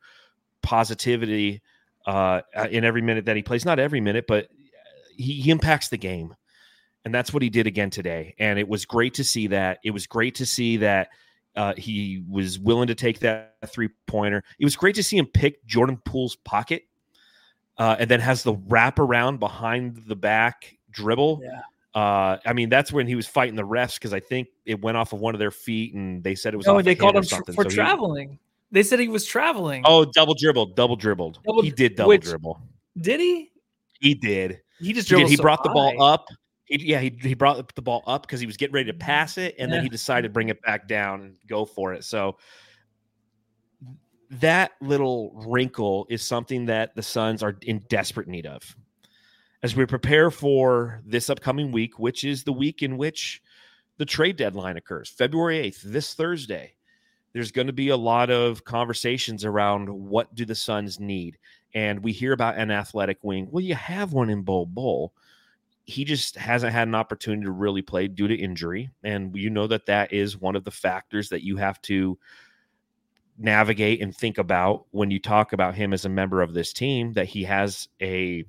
[0.61, 1.61] positivity
[2.07, 3.65] uh, uh, in every minute that he plays.
[3.65, 4.49] Not every minute, but
[5.15, 6.35] he, he impacts the game.
[7.05, 8.35] And that's what he did again today.
[8.39, 9.79] And it was great to see that.
[9.83, 11.09] It was great to see that
[11.55, 14.43] uh, he was willing to take that three pointer.
[14.59, 16.83] It was great to see him pick Jordan Poole's pocket
[17.77, 21.41] uh, and then has the wrap around behind the back dribble.
[21.43, 21.61] Yeah.
[21.93, 24.97] Uh, I mean, that's when he was fighting the refs because I think it went
[24.97, 26.67] off of one of their feet, and they said it was.
[26.67, 28.31] Oh, they called him for so traveling.
[28.31, 28.39] He,
[28.71, 29.83] they said he was traveling.
[29.85, 31.39] Oh, double dribbled, double dribbled.
[31.45, 32.59] Double, he did double which, dribble.
[32.99, 33.51] Did he?
[34.01, 34.59] He did.
[34.79, 35.29] He just he, did.
[35.29, 35.69] he brought high.
[35.69, 36.27] the ball up.
[36.65, 39.05] He, yeah, he, he brought the ball up because he was getting ready to mm-hmm.
[39.05, 39.77] pass it, and yeah.
[39.77, 42.03] then he decided to bring it back down and go for it.
[42.03, 42.37] So
[44.31, 48.75] that little wrinkle is something that the Suns are in desperate need of
[49.65, 53.41] as we prepare for this upcoming week, which is the week in which
[53.97, 56.75] the trade deadline occurs, February 8th, this Thursday.
[57.33, 61.39] There's going to be a lot of conversations around what do the Suns need.
[61.73, 63.47] And we hear about an athletic wing.
[63.49, 65.13] Well, you have one in Bol Bol.
[65.85, 68.89] He just hasn't had an opportunity to really play due to injury.
[69.03, 72.17] And you know that that is one of the factors that you have to
[73.37, 77.13] navigate and think about when you talk about him as a member of this team,
[77.13, 78.45] that he has a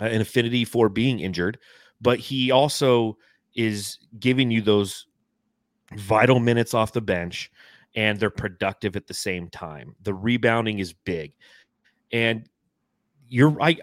[0.00, 1.58] an affinity for being injured,
[2.00, 3.16] but he also
[3.54, 5.06] is giving you those
[5.96, 7.50] vital minutes off the bench
[7.94, 9.94] and they're productive at the same time.
[10.02, 11.32] The rebounding is big.
[12.12, 12.48] And
[13.28, 13.80] you're right.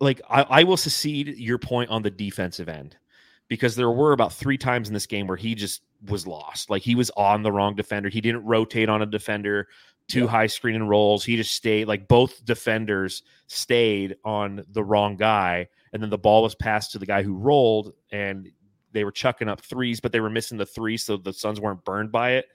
[0.00, 2.96] Like, I, I will secede your point on the defensive end
[3.48, 6.68] because there were about three times in this game where he just was lost.
[6.68, 8.08] Like, he was on the wrong defender.
[8.08, 9.68] He didn't rotate on a defender
[10.08, 10.26] two yeah.
[10.26, 11.24] high screen and rolls.
[11.24, 16.42] He just stayed like both defenders stayed on the wrong guy, and then the ball
[16.42, 18.50] was passed to the guy who rolled, and
[18.92, 21.84] they were chucking up threes, but they were missing the three, so the Suns weren't
[21.84, 22.46] burned by it.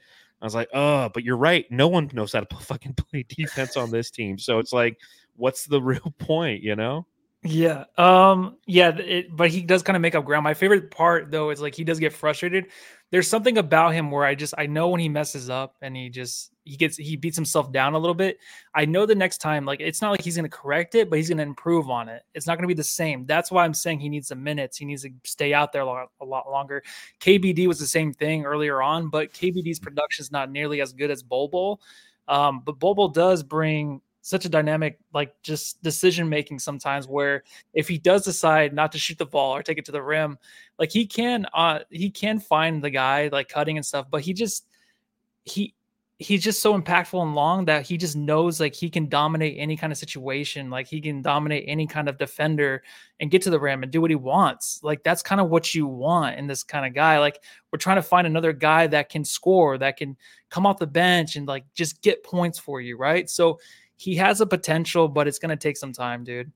[0.41, 1.69] I was like, oh, but you're right.
[1.69, 4.39] No one knows how to fucking play defense on this team.
[4.39, 4.99] So it's like,
[5.36, 7.06] what's the real point, you know?
[7.43, 7.86] Yeah.
[7.97, 10.43] Um, yeah, it, but he does kind of make up ground.
[10.43, 12.67] My favorite part though is like he does get frustrated.
[13.10, 16.10] There's something about him where I just I know when he messes up and he
[16.10, 18.38] just he gets he beats himself down a little bit.
[18.75, 21.17] I know the next time, like it's not like he's going to correct it, but
[21.17, 22.21] he's going to improve on it.
[22.36, 23.25] It's not going to be the same.
[23.25, 24.77] That's why I'm saying he needs some minutes.
[24.77, 26.84] He needs to stay out there a lot, a lot longer.
[27.21, 31.10] KBD was the same thing earlier on, but KBD's production is not nearly as good
[31.10, 31.82] as Bol Bol.
[32.27, 37.07] Um, but Bol does bring such a dynamic, like just decision making sometimes.
[37.07, 40.01] Where if he does decide not to shoot the ball or take it to the
[40.01, 40.38] rim,
[40.77, 44.07] like he can, uh, he can find the guy like cutting and stuff.
[44.10, 44.65] But he just
[45.43, 45.73] he
[46.21, 49.75] he's just so impactful and long that he just knows like he can dominate any
[49.75, 52.84] kind of situation like he can dominate any kind of defender
[53.19, 55.73] and get to the rim and do what he wants like that's kind of what
[55.73, 57.39] you want in this kind of guy like
[57.71, 60.15] we're trying to find another guy that can score that can
[60.51, 63.60] come off the bench and like just get points for you right so
[64.01, 66.51] he has a potential but it's going to take some time dude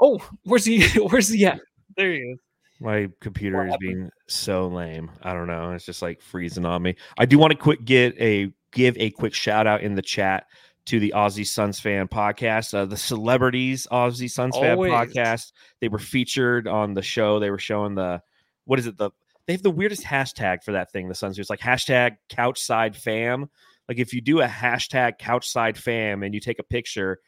[0.00, 1.60] oh where's he where's he at
[1.96, 2.38] there he is
[2.80, 5.10] my computer is being so lame.
[5.22, 5.72] I don't know.
[5.72, 6.96] It's just like freezing on me.
[7.16, 10.46] I do want to quick get a give a quick shout out in the chat
[10.86, 14.90] to the Aussie Suns fan podcast, uh, the celebrities Aussie Suns Always.
[14.92, 15.52] fan podcast.
[15.80, 17.40] They were featured on the show.
[17.40, 18.20] They were showing the
[18.64, 18.98] what is it?
[18.98, 19.10] The
[19.46, 21.08] they have the weirdest hashtag for that thing.
[21.08, 21.38] The Suns.
[21.38, 23.48] It's like hashtag Couchside Fam.
[23.88, 27.20] Like if you do a hashtag Couchside Fam and you take a picture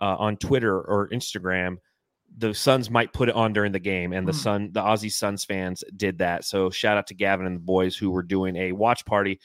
[0.00, 1.76] uh, on Twitter or Instagram,
[2.36, 4.36] the Suns might put it on during the game, and the mm.
[4.36, 6.44] Sun, the Aussie Suns fans did that.
[6.44, 9.40] So shout out to Gavin and the boys who were doing a watch party.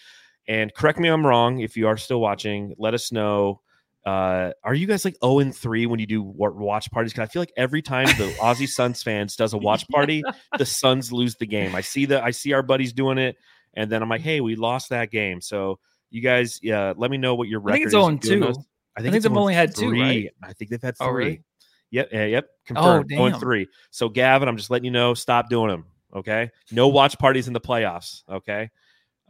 [0.47, 1.59] And correct me if I'm wrong.
[1.59, 3.61] If you are still watching, let us know.
[4.05, 7.11] Uh, are you guys like 0 and 3 when you do watch parties?
[7.11, 10.23] Because I feel like every time the Aussie Suns fans does a watch party,
[10.57, 11.73] the Suns lose the game.
[11.73, 13.35] I see that I see our buddies doing it,
[13.73, 15.41] and then I'm like, hey, we lost that game.
[15.41, 18.21] So you guys, yeah, let me know what your record I think it's 0 and
[18.21, 18.29] 2.
[18.29, 18.57] I think,
[18.97, 20.29] I think they've only had two, right?
[20.41, 21.07] I think they've had three.
[21.07, 21.43] Oh, really?
[21.91, 22.45] Yep, yeah, yep.
[22.45, 23.13] Oh, Confirmed.
[23.13, 23.67] Oh, Going three.
[23.91, 25.85] So Gavin, I'm just letting you know, stop doing them.
[26.13, 26.49] Okay.
[26.71, 28.23] No watch parties in the playoffs.
[28.29, 28.69] Okay.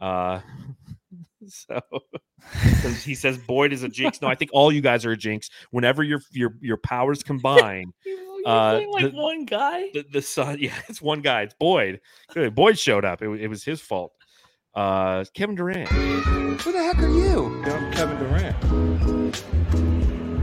[0.00, 0.40] Uh
[1.46, 1.80] so
[3.04, 4.20] he says Boyd is a jinx.
[4.20, 5.50] No, I think all you guys are a jinx.
[5.70, 7.92] Whenever your your your powers combine,
[8.44, 9.90] uh, like the, one guy.
[9.92, 11.42] The, the son, yeah, it's one guy.
[11.42, 12.00] It's Boyd.
[12.52, 13.22] Boyd showed up.
[13.22, 14.12] It, it was his fault.
[14.76, 15.88] Uh, Kevin Durant.
[15.88, 17.62] Who the heck are you?
[17.66, 18.62] Yeah, I'm Kevin Durant.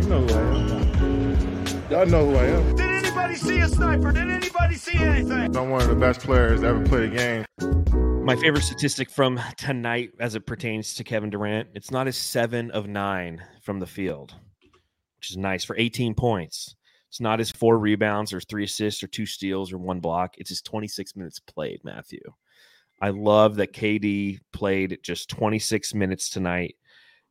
[0.01, 1.91] You know who I am.
[1.91, 2.75] Y'all know who I am.
[2.75, 4.11] Did anybody see a sniper?
[4.11, 5.55] Did anybody see anything?
[5.55, 8.25] I'm one of the best players to ever play the game.
[8.25, 12.71] My favorite statistic from tonight as it pertains to Kevin Durant, it's not his seven
[12.71, 14.33] of nine from the field,
[15.17, 16.75] which is nice for 18 points.
[17.07, 20.33] It's not his four rebounds or three assists or two steals or one block.
[20.39, 22.21] It's his 26 minutes played, Matthew.
[23.01, 26.75] I love that KD played just 26 minutes tonight.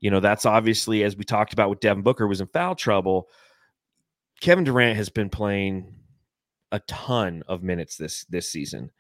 [0.01, 3.29] You know, that's obviously, as we talked about with Devin Booker, was in foul trouble.
[4.41, 5.95] Kevin Durant has been playing
[6.73, 8.91] a ton of minutes this this season.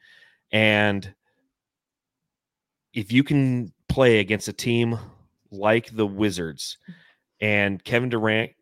[0.53, 1.14] And
[2.94, 4.98] if you can play against a team
[5.51, 6.79] like the Wizards
[7.40, 8.53] and Kevin Durant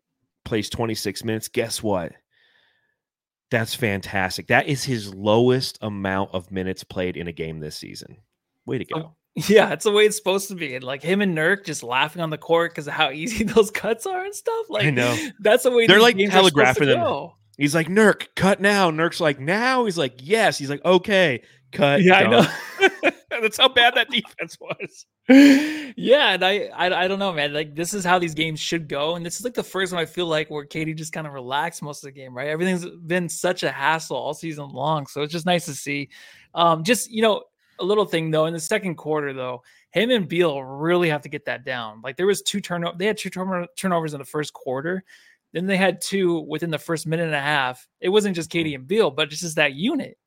[0.45, 2.13] plays 26 minutes, guess what?
[3.51, 4.47] That's fantastic.
[4.47, 8.17] That is his lowest amount of minutes played in a game this season.
[8.65, 9.15] Way to go.
[9.47, 10.75] Yeah, it's the way it's supposed to be.
[10.75, 13.71] And like him and Nurk just laughing on the court because of how easy those
[13.71, 14.65] cuts are and stuff.
[14.69, 17.29] Like, I know that's the way they're like telegraphing them.
[17.57, 18.91] He's like, Nurk, cut now.
[18.91, 19.85] Nurk's like, now.
[19.85, 20.57] He's like, yes.
[20.57, 22.01] He's like, okay, cut.
[22.01, 23.11] Yeah, I know.
[23.41, 25.05] that's how bad that defense was.
[25.97, 27.53] yeah, and I, I, I don't know, man.
[27.53, 30.01] Like this is how these games should go, and this is like the first one
[30.01, 32.35] I feel like where KD just kind of relaxed most of the game.
[32.35, 36.09] Right, everything's been such a hassle all season long, so it's just nice to see.
[36.53, 37.43] Um, just you know,
[37.81, 41.29] a little thing though in the second quarter though him and Beal really have to
[41.29, 44.25] get that down like there was two turnover they had two turn- turnovers in the
[44.25, 45.03] first quarter
[45.51, 48.75] then they had two within the first minute and a half it wasn't just KD
[48.75, 50.17] and Beal but just that unit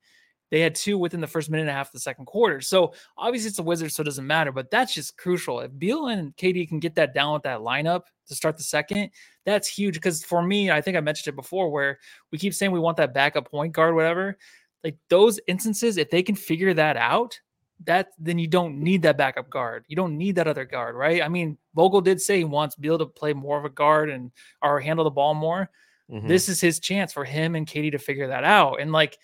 [0.55, 2.95] they had two within the first minute and a half of the second quarter so
[3.19, 6.37] obviously it's the Wizards so it doesn't matter but that's just crucial if Beal and
[6.37, 9.11] KD can get that down with that lineup to start the second
[9.45, 11.99] that's huge because for me I think I mentioned it before where
[12.31, 14.37] we keep saying we want that backup point guard whatever
[14.85, 17.41] like those instances, if they can figure that out,
[17.87, 19.85] that then you don't need that backup guard.
[19.89, 21.23] You don't need that other guard, right?
[21.23, 24.31] I mean, Vogel did say he wants Beal to play more of a guard and
[24.63, 25.71] or handle the ball more.
[26.11, 26.29] Mm-hmm.
[26.29, 28.81] This is his chance for him and KD to figure that out.
[28.81, 29.19] And like,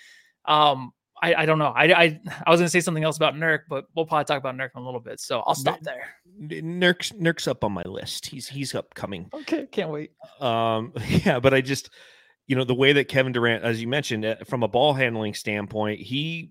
[0.47, 1.73] um, I, I don't know.
[1.75, 4.57] I, I I was gonna say something else about Nurk, but we'll probably talk about
[4.57, 5.21] Nurk in a little bit.
[5.21, 6.15] So I'll stop there.
[6.41, 8.27] Nurk's Nurk's up on my list.
[8.27, 9.29] He's he's upcoming.
[9.35, 10.13] Okay, can't wait.
[10.41, 11.91] Um, yeah, but I just
[12.47, 15.35] you know the way that Kevin Durant, as you mentioned, uh, from a ball handling
[15.35, 16.51] standpoint, he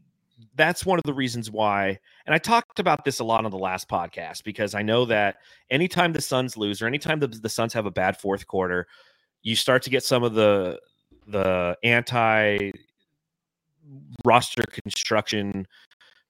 [0.55, 1.99] that's one of the reasons why.
[2.25, 5.37] And I talked about this a lot on the last podcast because I know that
[5.69, 8.87] anytime the Suns lose or anytime the, the Suns have a bad fourth quarter,
[9.41, 10.79] you start to get some of the
[11.27, 12.71] the anti
[14.23, 15.65] roster construction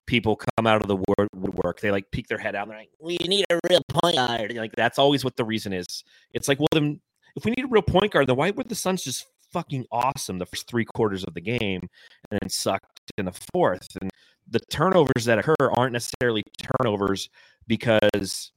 [0.08, 0.98] people come out of the
[1.36, 1.82] woodwork.
[1.82, 4.54] They like peek their head out and they're like, "We need a real point guard."
[4.56, 6.04] Like that's always what the reason is.
[6.34, 7.00] It's like, well, then
[7.36, 10.38] if we need a real point guard, then why would the Suns just fucking awesome
[10.38, 11.88] the first three quarters of the game
[12.32, 13.88] and then sucked in the fourth.
[14.02, 14.10] And
[14.50, 17.30] the turnovers that occur aren't necessarily turnovers
[17.68, 18.52] because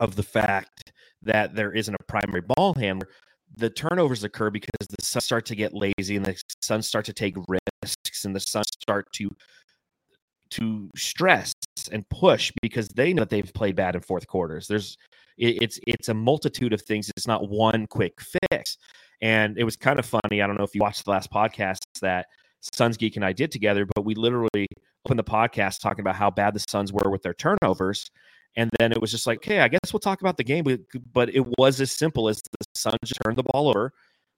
[0.00, 3.08] of the fact that there isn't a primary ball handler,
[3.54, 7.12] the turnovers occur because the Suns start to get lazy and the Suns start to
[7.12, 9.30] take risks and the Suns start to
[10.48, 11.52] to stress
[11.90, 14.66] and push because they know that they've played bad in fourth quarters.
[14.68, 14.96] There's
[15.38, 17.10] it, it's it's a multitude of things.
[17.16, 18.78] It's not one quick fix.
[19.22, 20.42] And it was kind of funny.
[20.42, 22.26] I don't know if you watched the last podcast that
[22.74, 24.66] Suns Geek and I did together, but we literally
[25.06, 28.10] opened the podcast talking about how bad the Suns were with their turnovers.
[28.56, 30.64] And then it was just like, hey, I guess we'll talk about the game.
[31.12, 33.92] But it was as simple as the Suns just turned the ball over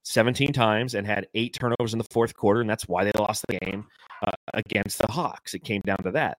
[0.05, 2.61] 17 times and had eight turnovers in the fourth quarter.
[2.61, 3.87] And that's why they lost the game
[4.27, 5.55] uh, against the Hawks.
[5.55, 6.38] It came down to that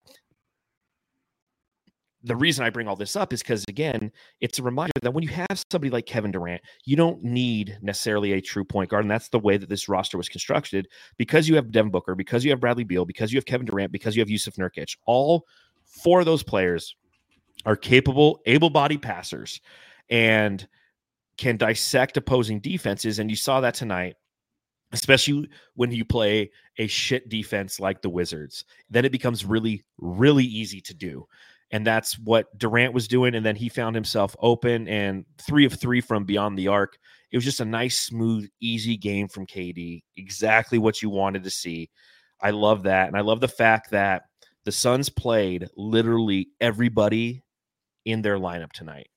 [2.23, 5.23] the reason I bring all this up is because again, it's a reminder that when
[5.23, 9.11] you have somebody like Kevin Durant, you don't need necessarily a true point guard, and
[9.11, 10.87] that's the way that this roster was constructed.
[11.17, 13.91] Because you have Devin Booker, because you have Bradley Beal, because you have Kevin Durant,
[13.91, 15.45] because you have Jusuf Nurkic, all
[15.85, 16.95] four of those players
[17.65, 19.61] are capable, able-bodied passers,
[20.09, 20.67] and
[21.39, 23.19] can dissect opposing defenses.
[23.19, 24.15] And you saw that tonight
[24.91, 26.49] especially when you play
[26.79, 28.65] a shit defense like the Wizards.
[28.89, 31.27] Then it becomes really, really easy to do
[31.71, 33.35] and that's what Durant was doing.
[33.35, 36.97] And then he found himself open and three of three from beyond the arc.
[37.31, 40.01] It was just a nice, smooth, easy game from KD.
[40.17, 41.89] Exactly what you wanted to see.
[42.41, 44.23] I love that, and I love the fact that
[44.63, 47.43] the Suns played literally everybody
[48.05, 49.09] in their lineup tonight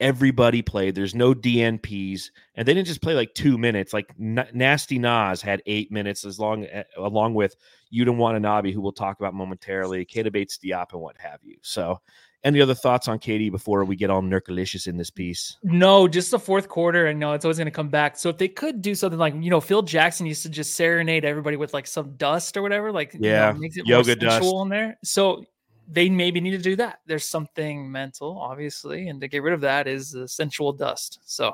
[0.00, 0.94] everybody played.
[0.94, 3.92] There's no DNPs, and they didn't just play like two minutes.
[3.92, 7.56] Like N- Nasty Nas had eight minutes, as long uh, along with
[7.92, 11.56] Yuta Watanabe, who we'll talk about momentarily, Keita Bates Diop, and what have you.
[11.62, 12.00] So,
[12.44, 15.56] any other thoughts on KD before we get all Nurkalicious in this piece?
[15.62, 17.06] No, just the fourth quarter.
[17.06, 18.16] and no, it's always going to come back.
[18.16, 21.24] So if they could do something like you know, Phil Jackson used to just serenade
[21.24, 24.44] everybody with like some dust or whatever, like yeah, you know, makes it yoga dust
[24.44, 24.98] in there.
[25.02, 25.44] So
[25.88, 27.00] they maybe need to do that.
[27.06, 31.20] There's something mental, obviously, and to get rid of that is the sensual dust.
[31.24, 31.52] So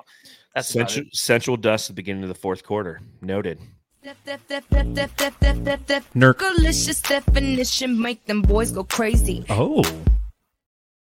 [0.54, 3.00] that's sensual, sensual dust at the beginning of the fourth quarter.
[3.20, 3.58] Noted.
[6.14, 9.44] Nurkalicious definition make them boys go crazy.
[9.48, 9.82] Oh.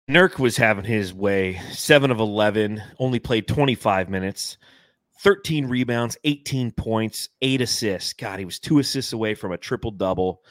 [0.09, 1.61] Nurk was having his way.
[1.71, 4.57] Seven of 11, only played 25 minutes,
[5.19, 8.13] 13 rebounds, 18 points, eight assists.
[8.13, 10.41] God, he was two assists away from a triple double.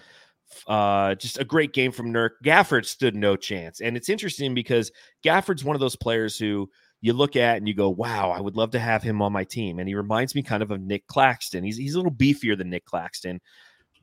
[0.66, 2.30] Uh, just a great game from Nurk.
[2.44, 3.80] Gafford stood no chance.
[3.80, 4.90] And it's interesting because
[5.24, 8.56] Gafford's one of those players who you look at and you go, wow, I would
[8.56, 9.78] love to have him on my team.
[9.78, 11.64] And he reminds me kind of of Nick Claxton.
[11.64, 13.40] He's, he's a little beefier than Nick Claxton,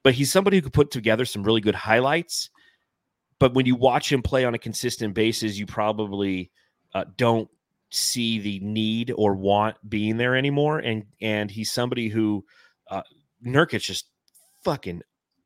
[0.03, 2.49] but he's somebody who could put together some really good highlights.
[3.39, 6.51] But when you watch him play on a consistent basis, you probably
[6.93, 7.49] uh, don't
[7.91, 10.79] see the need or want being there anymore.
[10.79, 12.45] And and he's somebody who
[12.89, 13.01] uh,
[13.45, 14.07] Nurkic just
[14.63, 15.01] fucking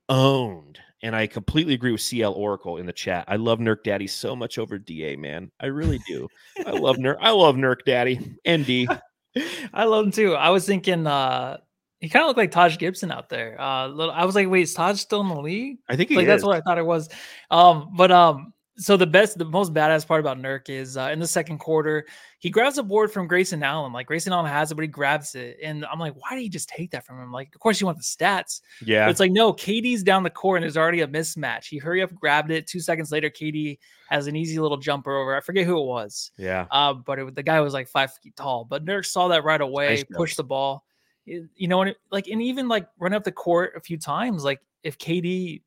[0.08, 3.26] owned and I completely agree with CL Oracle in the chat.
[3.28, 5.52] I love Nurk Daddy so much over DA, man.
[5.60, 6.28] I really do.
[6.66, 7.18] I love Nurk.
[7.22, 8.88] I love Nurk Daddy and D.
[9.74, 10.36] I love him too.
[10.36, 11.58] I was thinking uh
[12.00, 13.60] he kind of looked like Taj Gibson out there.
[13.60, 15.78] Uh I was like, wait, is Taj still in the league?
[15.88, 16.28] I think like is.
[16.28, 17.10] that's what I thought it was.
[17.52, 21.20] Um, but um so the best, the most badass part about Nurk is uh, in
[21.20, 22.06] the second quarter,
[22.40, 23.92] he grabs a board from Grayson Allen.
[23.92, 26.50] Like Grayson Allen has it, but he grabs it, and I'm like, why did he
[26.50, 27.32] just take that from him?
[27.32, 28.62] Like, of course you want the stats.
[28.84, 31.66] Yeah, but it's like no, KD's down the court, and there's already a mismatch.
[31.66, 32.68] He hurry up, grabbed it.
[32.68, 35.36] Two seconds later, KD has an easy little jumper over.
[35.36, 36.32] I forget who it was.
[36.38, 38.64] Yeah, uh, but it, the guy was like five feet tall.
[38.64, 40.86] But Nurk saw that right away, nice pushed the ball.
[41.26, 44.44] You know, and it, like, and even like run up the court a few times.
[44.44, 45.62] Like if KD,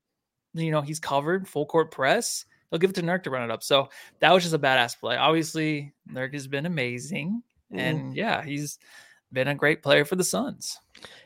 [0.55, 3.51] you know, he's covered full court press they'll give it to Nurk to run it
[3.51, 3.63] up.
[3.63, 5.17] So that was just a badass play.
[5.17, 7.43] Obviously, Nurk has been amazing.
[7.73, 7.79] Mm.
[7.79, 8.79] And yeah, he's
[9.31, 10.79] been a great player for the Suns.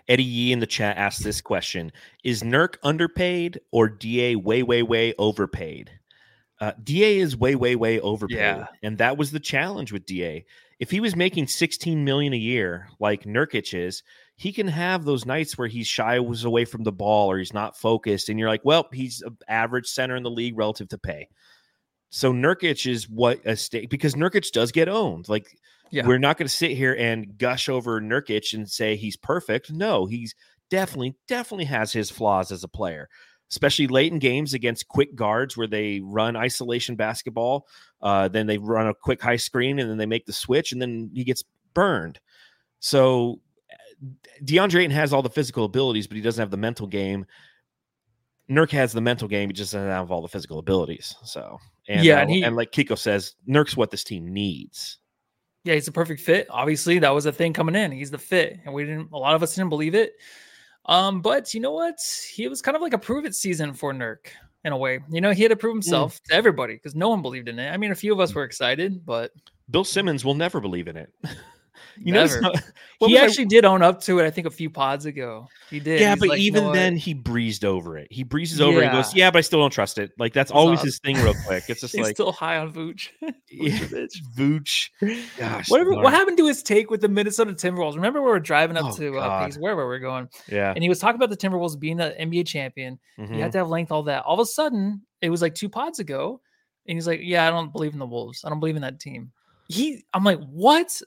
[0.09, 1.93] Eddie Yee in the chat asked this question
[2.25, 5.93] Is Nurk underpaid or DA way, way, way overpaid?
[6.61, 8.39] Uh, DA is way, way, way overpaid.
[8.39, 8.67] Yeah.
[8.83, 10.47] And that was the challenge with DA.
[10.79, 14.03] If he was making 16 million a year like Nurkic is,
[14.37, 17.55] he can have those nights where he's shy was away from the ball or he's
[17.55, 20.99] not focused, and you're like, well, he's an average center in the league relative to
[20.99, 21.29] pay.
[22.11, 25.29] So Nurkic is what a state because Nurkic does get owned.
[25.29, 25.59] Like
[25.91, 26.07] yeah.
[26.07, 29.73] we're not going to sit here and gush over Nurkic and say he's perfect.
[29.73, 30.35] No, he's
[30.71, 33.09] definitely definitely has his flaws as a player,
[33.51, 37.67] especially late in games against quick guards where they run isolation basketball.
[38.03, 40.81] Uh, then they run a quick high screen and then they make the switch and
[40.81, 41.43] then he gets
[41.75, 42.21] burned.
[42.79, 43.41] So
[44.45, 47.27] DeAndre Ayton has all the physical abilities, but he doesn't have the mental game.
[48.51, 51.15] Nurk has the mental game, he just doesn't have all the physical abilities.
[51.25, 54.99] So, and, yeah, uh, and, he, and like Kiko says, Nurk's what this team needs.
[55.65, 56.47] Yeah, he's a perfect fit.
[56.49, 57.91] Obviously, that was a thing coming in.
[57.91, 59.11] He's the fit, and we didn't.
[59.13, 60.13] A lot of us didn't believe it.
[60.85, 61.99] Um, but you know what?
[62.33, 64.29] He was kind of like a prove it season for Nurk.
[64.65, 65.01] in a way.
[65.11, 66.23] You know, he had to prove himself mm.
[66.29, 67.71] to everybody because no one believed in it.
[67.71, 69.33] I mean, a few of us were excited, but
[69.71, 71.13] Bill Simmons will never believe in it.
[71.99, 72.27] You know,
[73.01, 74.27] he actually I, did own up to it.
[74.27, 75.49] I think a few pods ago.
[75.71, 76.01] He did.
[76.01, 78.09] Yeah, He's but like, even then, he breezed over it.
[78.11, 78.79] He breezes over.
[78.79, 78.79] Yeah.
[78.79, 80.87] It and goes, "Yeah, but I still don't trust it." Like that's, always awesome.
[80.87, 81.17] his thing.
[81.17, 83.09] Real quick, it's just He's like still high on Vooch.
[84.37, 84.91] Vooch.
[85.39, 87.95] Gosh, Whatever, what happened to his take with the Minnesota Timberwolves?
[87.95, 90.29] Remember, we were driving up oh, to uh, wherever we were going.
[90.49, 92.99] Yeah, and he was talking about the Timberwolves being the NBA champion.
[93.19, 93.35] Mm-hmm.
[93.35, 94.25] You had to have length, all that.
[94.25, 96.41] All of a sudden, it was like two pods ago,
[96.87, 98.45] and he's like, "Yeah, I don't believe in the Wolves.
[98.45, 99.33] I don't believe in that team."
[99.69, 101.01] He, I'm like, what?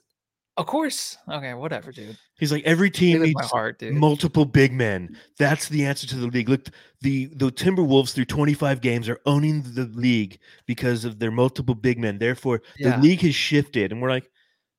[0.60, 1.16] Of course.
[1.26, 2.18] Okay, whatever, dude.
[2.38, 5.16] He's like every team needs heart, multiple big men.
[5.38, 6.50] That's the answer to the league.
[6.50, 6.68] Look,
[7.00, 11.98] the the Timberwolves through 25 games are owning the league because of their multiple big
[11.98, 12.18] men.
[12.18, 12.96] Therefore, yeah.
[12.96, 14.30] the league has shifted, and we're like,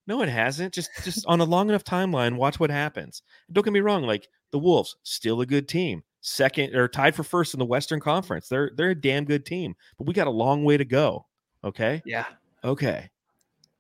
[0.06, 0.72] no, it hasn't.
[0.72, 3.24] Just just on a long enough timeline, watch what happens.
[3.52, 4.04] Don't get me wrong.
[4.04, 6.04] Like the Wolves, still a good team.
[6.22, 8.48] Second or tied for first in the Western Conference.
[8.48, 11.26] They're they're a damn good team, but we got a long way to go.
[11.64, 12.04] Okay.
[12.06, 12.26] Yeah.
[12.64, 13.10] Okay.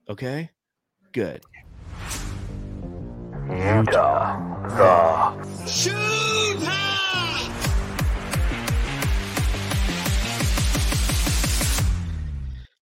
[0.10, 0.50] Okay.
[1.12, 1.44] Good.
[3.52, 4.40] Utah,
[4.70, 6.02] the Shoot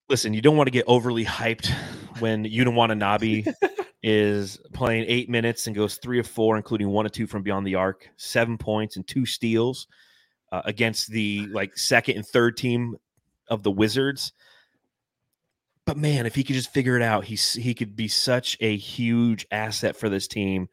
[0.08, 1.72] Listen, you don't want to get overly hyped
[2.20, 3.44] when Yuta Watanabe
[4.02, 7.66] is playing eight minutes and goes three of four, including one or two from beyond
[7.66, 9.88] the arc, seven points and two steals
[10.52, 12.96] uh, against the like second and third team
[13.48, 14.32] of the Wizards
[15.90, 18.76] but man, if he could just figure it out, he's he could be such a
[18.76, 20.68] huge asset for this team.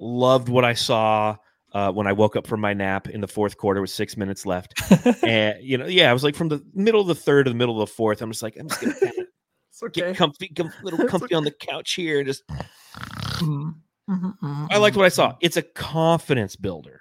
[0.00, 1.36] Loved what I saw
[1.72, 4.44] uh, when I woke up from my nap in the fourth quarter with six minutes
[4.44, 4.74] left,
[5.22, 7.56] and you know, yeah, I was like from the middle of the third to the
[7.56, 8.20] middle of the fourth.
[8.20, 8.94] I'm just like, I'm just gonna
[9.84, 10.00] okay.
[10.00, 12.44] get comfy, get a little comfy on the couch here, just.
[12.48, 13.68] Mm-hmm.
[14.12, 14.64] Mm-hmm.
[14.70, 15.28] I liked what I saw.
[15.28, 15.38] Mm-hmm.
[15.42, 16.98] It's a confidence builder.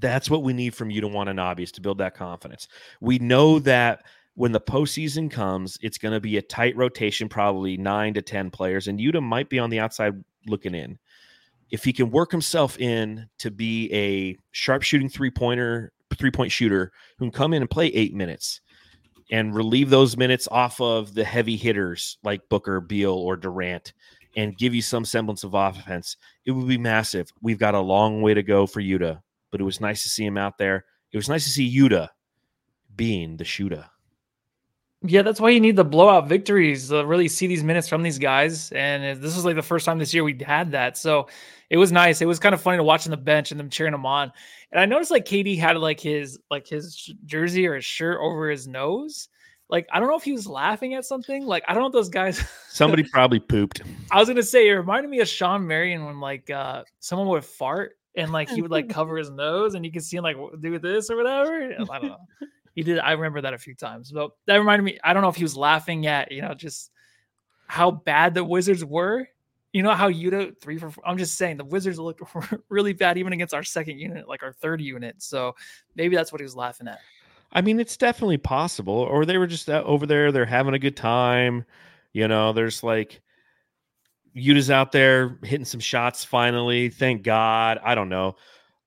[0.00, 2.66] That's what we need from you to want Watanabe is to build that confidence.
[3.00, 4.02] We know that
[4.34, 8.50] when the postseason comes, it's going to be a tight rotation, probably nine to 10
[8.50, 10.14] players, and Yuta might be on the outside
[10.46, 10.98] looking in.
[11.70, 16.52] If he can work himself in to be a sharp shooting three pointer, three point
[16.52, 18.60] shooter who can come in and play eight minutes
[19.30, 23.92] and relieve those minutes off of the heavy hitters like Booker, Beal, or Durant
[24.36, 27.32] and give you some semblance of offense, it would be massive.
[27.42, 29.20] We've got a long way to go for Yuta,
[29.50, 30.84] but it was nice to see him out there.
[31.12, 32.08] It was nice to see Yuta
[32.96, 33.86] being the shooter.
[35.02, 38.18] Yeah, that's why you need the blowout victories to really see these minutes from these
[38.18, 38.70] guys.
[38.72, 40.98] And this was like the first time this year we had that.
[40.98, 41.28] So
[41.70, 42.20] it was nice.
[42.20, 44.30] It was kind of funny to watch on the bench and them cheering him on.
[44.72, 48.50] And I noticed like KD had like his like his jersey or his shirt over
[48.50, 49.28] his nose.
[49.70, 51.46] Like I don't know if he was laughing at something.
[51.46, 52.44] Like I don't know if those guys.
[52.68, 53.80] Somebody probably pooped.
[54.10, 57.44] I was gonna say it reminded me of Shawn Marion when like uh someone would
[57.44, 60.36] fart and like he would like cover his nose and you could see him like
[60.60, 61.72] do this or whatever.
[61.90, 62.26] I don't know.
[62.74, 62.98] He did.
[62.98, 64.12] I remember that a few times.
[64.12, 64.98] But that reminded me.
[65.02, 66.90] I don't know if he was laughing at you know just
[67.66, 69.28] how bad the Wizards were.
[69.72, 70.90] You know how Yuta three for.
[70.90, 72.22] Four, I'm just saying the Wizards looked
[72.68, 75.16] really bad even against our second unit, like our third unit.
[75.18, 75.54] So
[75.94, 77.00] maybe that's what he was laughing at.
[77.52, 78.94] I mean, it's definitely possible.
[78.94, 80.32] Or they were just over there.
[80.32, 81.64] They're having a good time.
[82.12, 83.20] You know, there's like
[84.36, 86.88] Yuta's out there hitting some shots finally.
[86.88, 87.80] Thank God.
[87.82, 88.36] I don't know.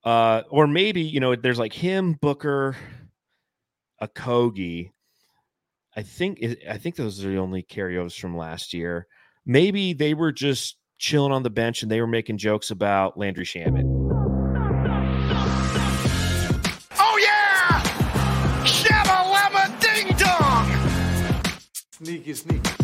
[0.03, 2.75] Uh, or maybe, you know, there's like him, Booker,
[4.01, 4.91] Okogie.
[5.95, 9.07] I think I think those are the only carryovers from last year.
[9.45, 13.45] Maybe they were just chilling on the bench and they were making jokes about Landry
[13.45, 13.83] Shamet.
[16.99, 17.83] Oh yeah!
[18.65, 21.53] Shabba ding dong!
[21.91, 22.82] Sneaky, sneaky.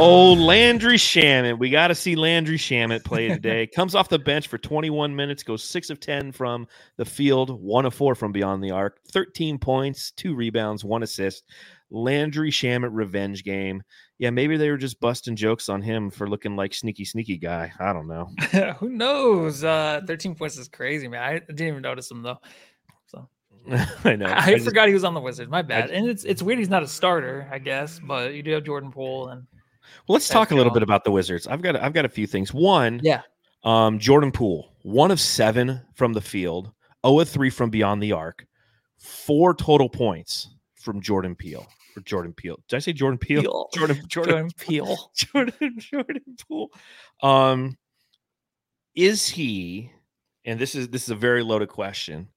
[0.00, 1.58] Oh, Landry Shamet.
[1.58, 3.66] We got to see Landry Shamet play today.
[3.66, 6.68] Comes off the bench for 21 minutes, goes 6 of 10 from
[6.98, 11.42] the field, 1 of 4 from beyond the arc, 13 points, 2 rebounds, 1 assist.
[11.90, 13.82] Landry Shamet revenge game.
[14.18, 17.72] Yeah, maybe they were just busting jokes on him for looking like sneaky, sneaky guy.
[17.80, 18.30] I don't know.
[18.78, 19.64] Who knows?
[19.64, 21.22] Uh, 13 points is crazy, man.
[21.22, 22.38] I didn't even notice him, though.
[23.06, 23.28] So
[24.04, 24.26] I know.
[24.26, 25.50] I, I forgot just, he was on the Wizards.
[25.50, 25.90] My bad.
[25.90, 28.62] I, and it's it's weird he's not a starter, I guess, but you do have
[28.62, 29.46] Jordan Poole and
[30.06, 31.46] well, let's talk a little bit about the Wizards.
[31.46, 32.52] I've got I've got a few things.
[32.52, 33.22] One, yeah,
[33.64, 36.72] um, Jordan Poole, one of seven from the field,
[37.06, 38.46] 0 of 3 from beyond the arc,
[38.98, 41.66] four total points from Jordan Peele.
[41.96, 42.58] Or Jordan Peele.
[42.68, 43.42] Did I say Jordan Peele?
[43.42, 43.68] Peele.
[43.74, 45.10] Jordan Jordan, Jordan Peele.
[45.14, 46.70] Jordan Jordan Poole.
[47.22, 47.76] Um,
[48.94, 49.92] is he?
[50.44, 52.28] And this is this is a very loaded question.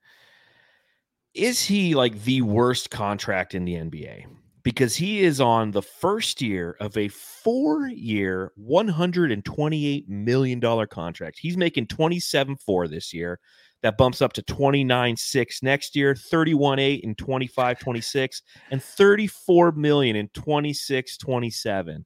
[1.33, 4.25] Is he like the worst contract in the NBA?
[4.63, 11.39] Because he is on the first year of a four year, $128 million contract.
[11.39, 13.39] He's making 27 4 this year.
[13.81, 19.71] That bumps up to 29 6 next year, 31 8 in 25 26, and 34
[19.71, 22.05] million in 26 27.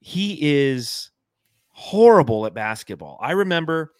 [0.00, 1.10] He is
[1.68, 3.18] horrible at basketball.
[3.22, 3.92] I remember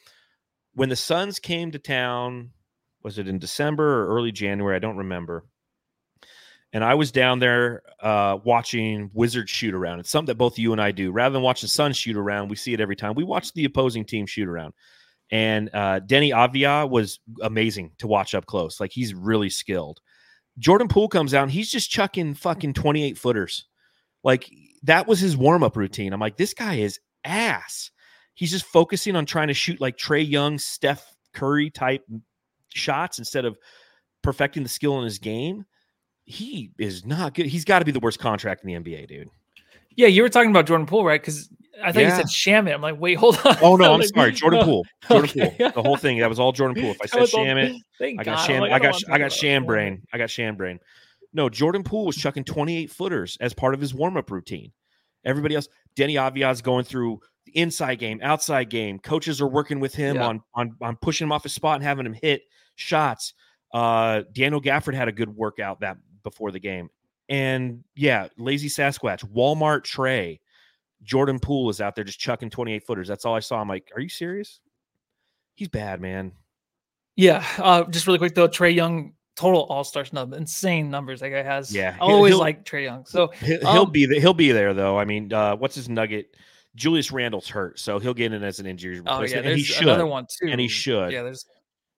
[0.74, 2.50] when the Suns came to town,
[3.04, 4.74] was it in December or early January?
[4.74, 5.44] I don't remember.
[6.74, 10.00] And I was down there uh, watching Wizards shoot around.
[10.00, 11.12] It's something that both you and I do.
[11.12, 13.14] Rather than watch the Suns shoot around, we see it every time.
[13.14, 14.74] We watch the opposing team shoot around.
[15.30, 18.80] And uh, Deni Avdija was amazing to watch up close.
[18.80, 20.00] Like he's really skilled.
[20.58, 23.66] Jordan Poole comes out and he's just chucking fucking 28 footers.
[24.24, 24.50] Like
[24.82, 26.12] that was his warm up routine.
[26.12, 27.92] I'm like, this guy is ass.
[28.34, 32.04] He's just focusing on trying to shoot like Trae Young, Steph Curry type
[32.74, 33.56] shots instead of
[34.22, 35.66] perfecting the skill in his game.
[36.24, 37.46] He is not good.
[37.46, 39.30] He's got to be the worst contract in the NBA, dude.
[39.96, 41.20] Yeah, you were talking about Jordan Poole, right?
[41.20, 41.48] Because
[41.82, 42.16] I thought yeah.
[42.16, 42.74] you said Shamet.
[42.74, 43.56] I'm like, wait, hold on.
[43.60, 44.66] Oh no, I'm like, sorry, Jordan no.
[44.66, 44.86] Poole.
[45.08, 45.54] Jordan okay.
[45.58, 45.72] Poole.
[45.74, 46.18] The whole thing.
[46.18, 46.92] That was all Jordan Poole.
[46.92, 47.78] If I said Shamet,
[48.18, 48.60] I got Sham.
[48.60, 50.02] Like, I, I got I got Sham brain.
[50.12, 50.80] I got Sham brain.
[51.32, 54.70] No, Jordan Poole was chucking 28 footers as part of his warm up routine.
[55.24, 59.00] Everybody else, Deni Avdija's going through the inside game, outside game.
[59.00, 60.26] Coaches are working with him yeah.
[60.26, 62.42] on, on on pushing him off his spot and having him hit
[62.76, 63.34] shots.
[63.72, 66.90] Uh, Daniel Gafford had a good workout that before the game.
[67.28, 70.40] And yeah, lazy Sasquatch, Walmart Trae,
[71.04, 73.06] Jordan Poole is out there just chucking 28 footers.
[73.06, 73.60] That's all I saw.
[73.60, 74.60] I'm like, are you serious?
[75.54, 76.32] He's bad, man.
[77.14, 77.46] Yeah.
[77.58, 81.42] Uh, just really quick though, Trae Young total all star snub, insane numbers that guy
[81.42, 81.74] has.
[81.74, 83.04] Yeah, always like Trae Young.
[83.06, 84.20] So he'll, um, be there.
[84.20, 84.98] He'll be there though.
[84.98, 86.36] I mean, uh, what's his nugget?
[86.74, 89.32] Julius Randle's hurt, so he'll get in as an injury replacement.
[89.32, 89.84] Oh, yeah, and he should.
[89.84, 91.12] Another one too, and he should.
[91.12, 91.46] Yeah, there's.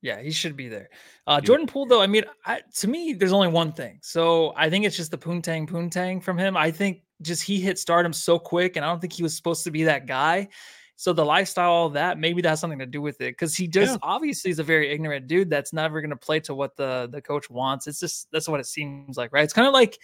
[0.07, 0.89] Yeah, he should be there.
[1.27, 3.99] Uh, Jordan Poole, though, I mean, I, to me, there's only one thing.
[4.03, 6.57] So I think it's just the poontang poontang from him.
[6.57, 9.65] I think just he hit stardom so quick, and I don't think he was supposed
[9.65, 10.47] to be that guy.
[10.95, 13.37] So the lifestyle, all that, maybe that has something to do with it.
[13.37, 13.99] Cause he just yeah.
[14.01, 17.51] obviously is a very ignorant dude that's never gonna play to what the the coach
[17.51, 17.89] wants.
[17.89, 19.43] It's just that's what it seems like, right?
[19.43, 19.99] It's kind of like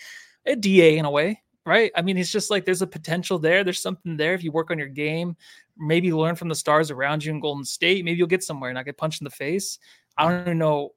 [0.47, 1.93] a DA in a way, right?
[1.97, 3.65] I mean, it's just like there's a potential there.
[3.65, 5.37] There's something there if you work on your game,
[5.79, 8.77] maybe learn from the stars around you in Golden State, maybe you'll get somewhere and
[8.77, 9.79] not get punched in the face.
[10.17, 10.91] I don't even know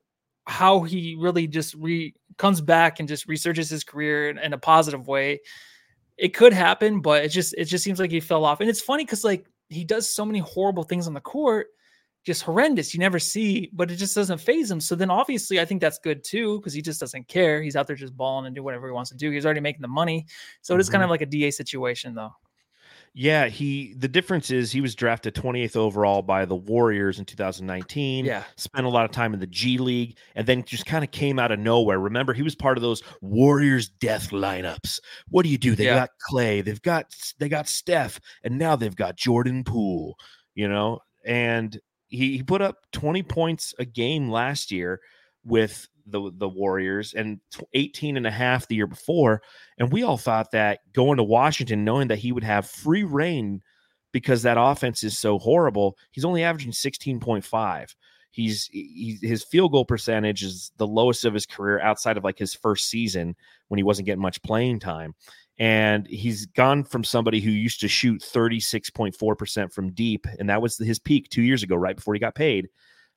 [0.48, 4.58] how he really just re comes back and just resurges his career in, in a
[4.58, 5.42] positive way.
[6.18, 8.62] It could happen, but it just it just seems like he fell off.
[8.62, 11.68] And it's funny because like he does so many horrible things on the court,
[12.26, 12.94] just horrendous.
[12.94, 14.82] You never see, but it just doesn't faze him.
[14.82, 17.62] So then obviously I think that's good too, because he just doesn't care.
[17.62, 19.30] He's out there just balling and do whatever he wants to do.
[19.32, 20.26] He's already making the money.
[20.62, 20.80] So mm-hmm.
[20.80, 21.06] it is kind mm-hmm.
[21.06, 22.32] of like a DA situation though.
[23.18, 28.26] Yeah, he the difference is he was drafted 28th overall by the Warriors in 2019.
[28.26, 28.44] Yeah.
[28.58, 31.40] Spent a lot of time in the G League and then just kind of came
[31.40, 31.98] out of nowhere.
[31.98, 35.00] Remember, he was part of those Warriors death lineups.
[35.30, 35.76] What do you do?
[35.76, 35.96] They yeah.
[35.96, 40.18] got Clay, they've got they got Steph, and now they've got Jordan Poole,
[40.54, 45.02] you know, and he, he put up 20 points a game last year
[45.44, 47.40] with the the Warriors and
[47.74, 49.42] 18 and a half the year before.
[49.78, 53.62] And we all thought that going to Washington, knowing that he would have free reign
[54.12, 57.96] because that offense is so horrible, he's only averaging 16.5.
[58.32, 62.38] He's he, his field goal percentage is the lowest of his career outside of like
[62.38, 63.36] his first season
[63.70, 65.16] when he wasn't getting much playing time.
[65.58, 70.78] And he's gone from somebody who used to shoot 36.4% from deep, and that was
[70.78, 72.68] his peak two years ago, right before he got paid,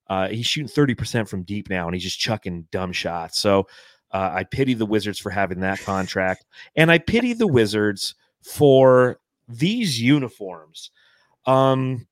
[0.09, 3.39] uh, he's shooting 30% from deep now and he's just chucking dumb shots.
[3.39, 3.69] So
[4.11, 6.47] uh, I pity the Wizards for having that contract.
[6.77, 10.91] And I pity the Wizards for these uniforms.
[11.47, 12.07] Um,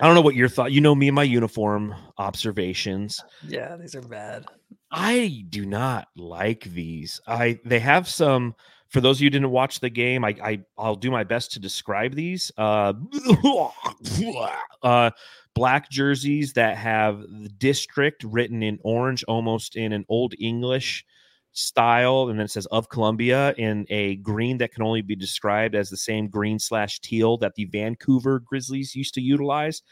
[0.00, 0.72] I don't know what your thought.
[0.72, 3.22] You know me and my uniform observations.
[3.46, 4.44] Yeah, these are bad.
[4.92, 7.20] I do not like these.
[7.26, 8.54] I they have some.
[8.88, 11.60] For those of you didn't watch the game, I, I I'll do my best to
[11.60, 12.52] describe these.
[12.58, 12.92] Uh,
[14.82, 15.10] uh,
[15.54, 21.06] black jerseys that have the district written in orange, almost in an old English
[21.52, 25.74] style, and then it says of Columbia in a green that can only be described
[25.74, 29.82] as the same green slash teal that the Vancouver Grizzlies used to utilize.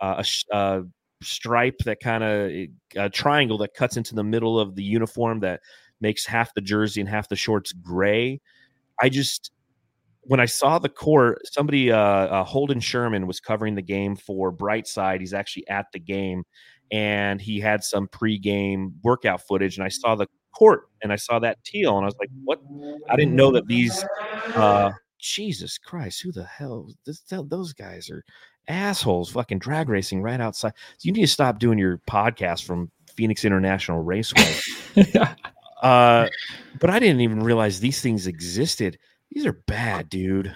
[0.00, 0.82] Uh, a, a
[1.22, 2.50] stripe that kind of
[2.96, 5.60] a triangle that cuts into the middle of the uniform that
[6.00, 8.40] makes half the jersey and half the shorts gray.
[9.00, 9.50] I just
[10.22, 14.52] when I saw the court, somebody, uh, uh, Holden Sherman, was covering the game for
[14.52, 15.20] Brightside.
[15.20, 16.44] He's actually at the game,
[16.92, 19.76] and he had some pregame workout footage.
[19.76, 22.60] And I saw the court, and I saw that teal, and I was like, "What?
[23.08, 24.04] I didn't know that these."
[24.54, 24.90] Uh,
[25.20, 26.88] Jesus Christ, who the hell?
[27.04, 28.24] This, those guys are
[28.68, 30.72] assholes, fucking drag racing right outside.
[31.00, 34.54] You need to stop doing your podcast from Phoenix International Raceway.
[35.82, 36.28] uh,
[36.78, 38.98] but I didn't even realize these things existed.
[39.30, 40.54] These are bad, dude.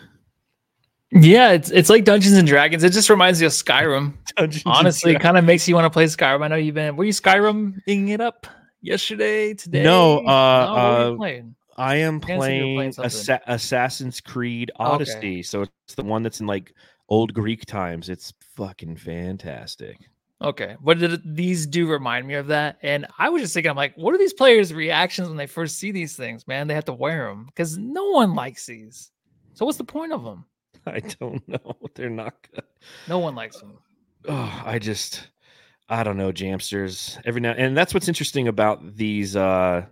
[1.10, 2.82] Yeah, it's it's like Dungeons and Dragons.
[2.82, 4.14] It just reminds me of Skyrim.
[4.36, 5.22] Dungeons Honestly, Dragons.
[5.22, 6.42] kind of makes you want to play Skyrim.
[6.42, 6.96] I know you've been.
[6.96, 8.48] Were you Skyriming it up
[8.80, 9.54] yesterday?
[9.54, 9.84] Today?
[9.84, 11.54] No, uh, uh, playing?
[11.76, 13.06] I am Can't say you were playing playing.
[13.06, 14.84] Assa- Assassin's Creed Okay.
[14.84, 15.42] Odyssey.
[15.42, 16.74] So it's the one that's in like
[17.08, 18.08] old Greek times.
[18.08, 19.98] It's fucking fantastic.
[20.42, 22.78] Okay, what did these do remind me of that?
[22.82, 25.78] And I was just thinking, I'm like, what are these players' reactions when they first
[25.78, 26.46] see these things?
[26.46, 29.10] Man, they have to wear them because no one likes these.
[29.54, 30.44] So what's the point of them?
[30.86, 31.76] I don't know.
[31.94, 32.64] They're not good.
[33.08, 33.78] No one likes them.
[34.28, 35.28] Oh, I just
[35.88, 37.20] I don't know, Jamsters.
[37.24, 39.86] Every now and that's what's interesting about these uh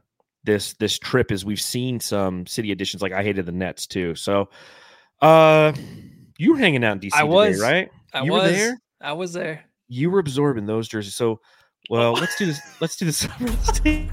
[0.45, 4.15] this this trip is we've seen some city editions like I hated the Nets too.
[4.15, 4.49] So
[5.21, 5.73] uh
[6.39, 7.57] you were hanging out in DC I was.
[7.57, 7.91] today, right?
[8.13, 8.79] I You were there?
[9.01, 9.65] I was there.
[9.89, 11.15] You were absorbing those jerseys.
[11.15, 11.41] So
[11.91, 12.61] well, let's do this.
[12.81, 13.29] Let's do this.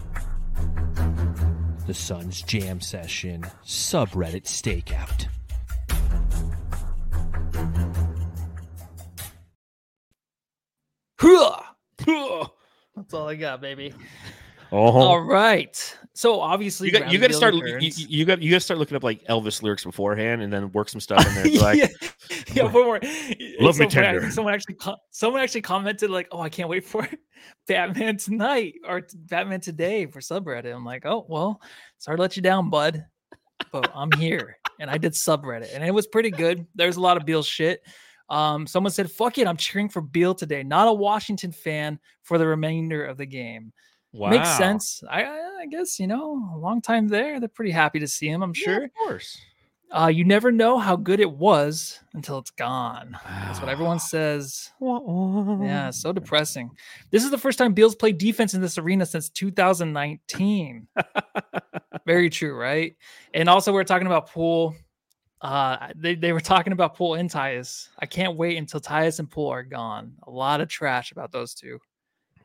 [1.89, 5.25] The Sun's Jam Session subreddit stakeout.
[11.19, 11.63] Hooah!
[12.95, 13.95] That's all I got, baby.
[14.71, 15.97] Oh, All right.
[16.13, 18.77] So obviously, you got you got to start you, you got you got to start
[18.77, 21.45] looking up like Elvis lyrics beforehand and then work some stuff in there.
[21.61, 21.87] Like, yeah,
[22.53, 22.99] yeah, one more.
[23.61, 24.29] Love me someone, tender.
[24.31, 24.75] Someone actually,
[25.11, 27.07] someone actually commented like, "Oh, I can't wait for
[27.67, 31.61] Batman tonight or Batman today for subreddit." I'm like, "Oh, well,
[31.99, 33.05] sorry to let you down, bud,
[33.71, 36.67] but I'm here." And I did subreddit, and it was pretty good.
[36.75, 37.81] There's a lot of Beal shit.
[38.29, 40.63] Um, someone said, "Fuck it, I'm cheering for Beal today.
[40.63, 43.71] Not a Washington fan for the remainder of the game."
[44.11, 44.29] Wow.
[44.31, 45.03] Makes sense.
[45.09, 45.23] I,
[45.61, 47.39] I guess you know, a long time there.
[47.39, 48.41] They're pretty happy to see him.
[48.41, 48.83] I'm Yeah, sure.
[48.85, 49.37] of course.
[49.91, 53.17] Uh, you never know how good it was until it's gone.
[53.25, 54.71] That's what everyone says.
[54.79, 56.69] Yeah, so depressing.
[57.09, 60.87] This is the first time Beals played defense in this arena since 2019.
[62.05, 62.95] Very true, right?
[63.33, 64.75] And also, we are talking about Poole.
[65.41, 67.87] Uh, they, they were talking about Poole and Tyus.
[67.97, 70.13] I can't wait until Tyus and Pool are gone.
[70.23, 71.79] A lot of trash about those two.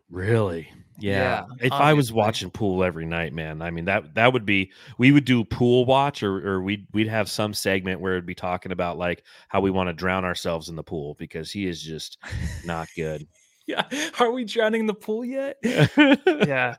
[0.08, 0.70] Really?
[0.98, 1.46] Yeah.
[1.60, 4.70] Yeah, if I was watching pool every night, man, I mean that that would be
[4.98, 8.34] we would do pool watch or or we'd we'd have some segment where it'd be
[8.34, 11.82] talking about like how we want to drown ourselves in the pool because he is
[11.82, 12.18] just
[12.64, 13.26] not good.
[13.66, 13.84] Yeah.
[14.20, 15.56] Are we drowning in the pool yet?
[15.62, 16.76] yeah.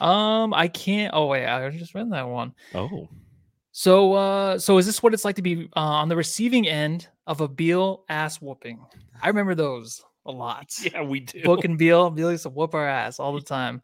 [0.00, 1.12] Um, I can't.
[1.12, 1.46] Oh, wait.
[1.46, 2.54] I just read that one.
[2.76, 3.08] oh.
[3.72, 7.08] So, uh, so is this what it's like to be uh, on the receiving end
[7.26, 8.78] of a Beal ass whooping?
[9.20, 10.72] I remember those a lot.
[10.92, 11.42] Yeah, we do.
[11.42, 13.82] Book and Beal, Beal used to whoop our ass all the time.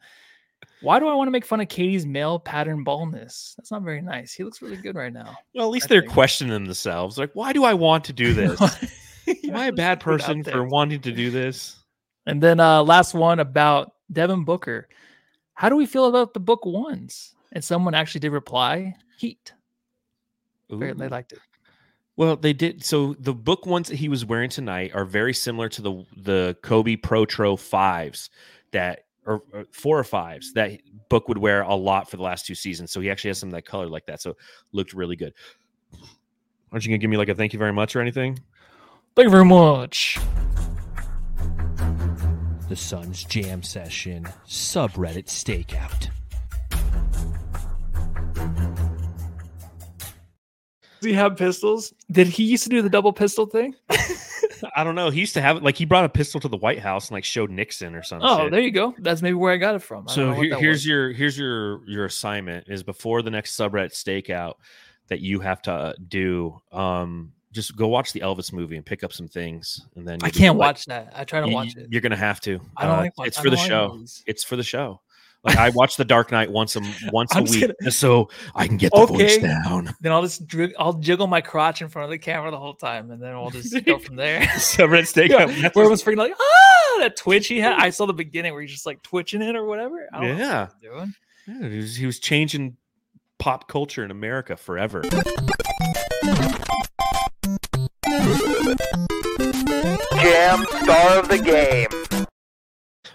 [0.80, 3.55] Why do I want to make fun of KD's male pattern baldness?
[3.57, 4.32] That's not very nice.
[4.32, 5.36] He looks really good right now.
[5.55, 6.12] well, at least I they're think.
[6.12, 7.18] questioning themselves.
[7.18, 8.61] Like, why do I want to do this?
[9.45, 11.76] Am I a bad Put it out person for wanting to do this?
[12.26, 14.88] And then uh last one about Devin Booker.
[15.55, 17.34] How do we feel about the book ones?
[17.53, 19.53] And someone actually did reply, heat.
[20.70, 21.38] Very- They liked it.
[22.17, 22.85] Well, they did.
[22.85, 26.57] So the book ones that he was wearing tonight are very similar to the the
[26.62, 28.31] Kobe Protro fives
[28.71, 32.47] that or, or four or fives that book would wear a lot for the last
[32.47, 32.93] two seasons.
[32.93, 34.21] So he actually has some of that color like that.
[34.21, 34.37] So
[34.73, 35.35] looked really good.
[36.71, 38.39] Aren't you gonna give me like a thank you very much or anything?
[39.17, 40.19] Thank you very much.
[42.69, 46.11] The Sun's Jam Session subreddit stakeout.
[51.05, 51.93] Does he have pistols?
[52.11, 53.75] Did he used to do the double pistol thing?
[54.77, 55.11] I don't know.
[55.11, 57.15] He used to have it like he brought a pistol to the White House and
[57.15, 58.27] like showed Nixon or something.
[58.29, 58.95] Oh, there you go.
[58.99, 60.07] That's maybe where I got it from.
[60.09, 60.87] I So here, here's was.
[60.87, 64.55] your here's your your assignment is before the next subreddit stakeout
[65.09, 66.61] that you have to uh, do.
[66.73, 70.31] Um, just go watch the Elvis movie and pick up some things, and then I
[70.31, 71.13] can't like- watch that.
[71.15, 71.89] I try to you- watch it.
[71.91, 72.59] You're gonna have to.
[72.77, 73.19] I don't Uh, like.
[73.19, 73.91] watch- It's for the show.
[73.93, 74.25] movies.
[74.27, 75.01] It's for the show.
[75.45, 76.80] Like I watch The Dark Knight once a
[77.12, 79.95] once a I'm just week, gonna- just so I can get the voice down.
[80.01, 82.74] Then I'll just dri- I'll jiggle my crotch in front of the camera the whole
[82.74, 84.40] time, and then we'll just go from there.
[84.57, 85.28] subreddit stakeout.
[85.28, 87.74] Yeah, that's where just- everyone's freaking like, ah, that twitch he had.
[87.74, 90.09] I saw the beginning where he's just like twitching it or whatever.
[90.12, 90.61] I don't know Yeah.
[90.62, 91.14] what doing.
[91.47, 92.76] Yeah, he was, he was changing
[93.38, 95.03] pop culture in America forever.
[100.22, 102.04] Jam star of the game.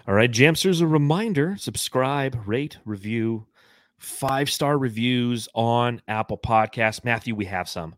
[0.08, 3.46] All right, Jamsters, a reminder subscribe, rate, review,
[3.98, 7.04] five star reviews on Apple Podcasts.
[7.04, 7.94] Matthew, we have some.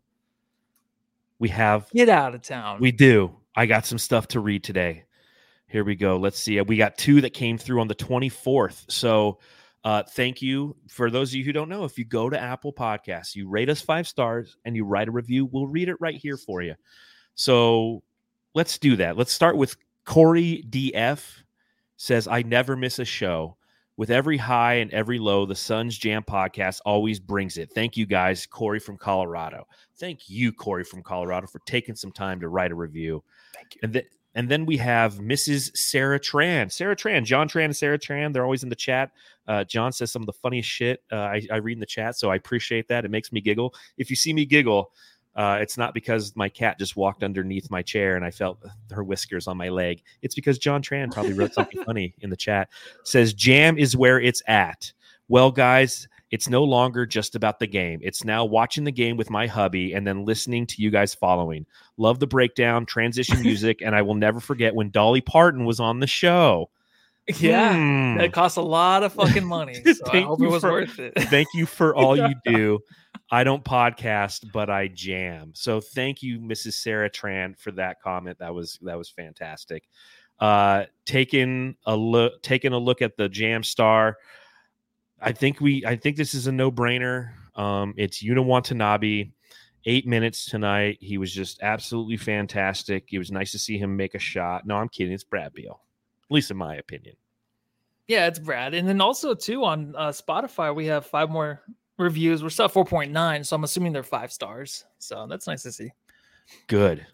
[1.39, 2.81] We have, Get out of town.
[2.81, 3.35] we do.
[3.57, 5.05] I got some stuff to read today.
[5.67, 6.17] Here we go.
[6.17, 6.61] Let's see.
[6.61, 8.91] We got two that came through on the 24th.
[8.91, 9.39] So,
[9.85, 11.85] uh, thank you for those of you who don't know.
[11.85, 15.11] If you go to Apple Podcasts, you rate us five stars and you write a
[15.11, 16.75] review, we'll read it right here for you.
[17.35, 18.03] So,
[18.55, 19.17] let's do that.
[19.17, 21.42] Let's start with Corey DF
[22.03, 23.57] says, I never miss a show.
[23.97, 27.71] With every high and every low, the Suns Jam podcast always brings it.
[27.73, 29.69] Thank you guys, Corey from Colorado.
[29.99, 33.23] Thank you, Corey from Colorado, for taking some time to write a review.
[33.55, 33.81] Thank you.
[33.85, 34.03] And then
[34.35, 35.77] and then we have Mrs.
[35.77, 36.73] Sarah Tran.
[36.73, 39.11] Sarah Tran, John Tran and Sarah Tran, they're always in the chat.
[39.47, 42.17] Uh, John says some of the funniest shit uh, I, I read in the chat,
[42.17, 43.05] so I appreciate that.
[43.05, 43.75] It makes me giggle.
[43.99, 44.91] If you see me giggle,
[45.35, 48.59] uh, it's not because my cat just walked underneath my chair and I felt
[48.91, 50.03] her whiskers on my leg.
[50.23, 52.69] It's because John Tran probably wrote something funny in the chat.
[53.05, 54.93] Says jam is where it's at.
[55.29, 58.01] Well, guys, it's no longer just about the game.
[58.03, 61.65] It's now watching the game with my hubby and then listening to you guys following.
[61.97, 66.01] Love the breakdown, transition music, and I will never forget when Dolly Parton was on
[66.01, 66.71] the show.
[67.39, 68.19] Yeah, Hmm.
[68.19, 69.81] that costs a lot of fucking money.
[69.95, 71.13] So I hope it was for- worth it.
[71.17, 72.81] Thank you for all you do.
[73.33, 75.53] I don't podcast, but I jam.
[75.55, 76.75] So thank you, Mrs.
[76.75, 78.39] Sarah Tran, for that comment.
[78.41, 79.89] That was that was fantastic.
[80.39, 84.19] Uh, taking a look, taking a look at the Jam Star.
[85.19, 87.31] I think we, I think this is a no brainer.
[87.55, 89.31] Um, it's Yuta Watanabe.
[89.85, 90.99] Eight minutes tonight.
[91.01, 93.09] He was just absolutely fantastic.
[93.13, 94.67] It was nice to see him make a shot.
[94.67, 95.13] No, I'm kidding.
[95.13, 95.81] It's Brad Beal,
[96.23, 97.17] at least in my opinion.
[98.07, 98.75] Yeah, it's Brad.
[98.75, 101.63] And then also too on uh, Spotify, we have five more
[102.03, 102.43] reviews.
[102.43, 104.85] We're still at 4.9, so I'm assuming they're five stars.
[104.99, 105.93] So that's nice to see.
[106.67, 107.07] Good,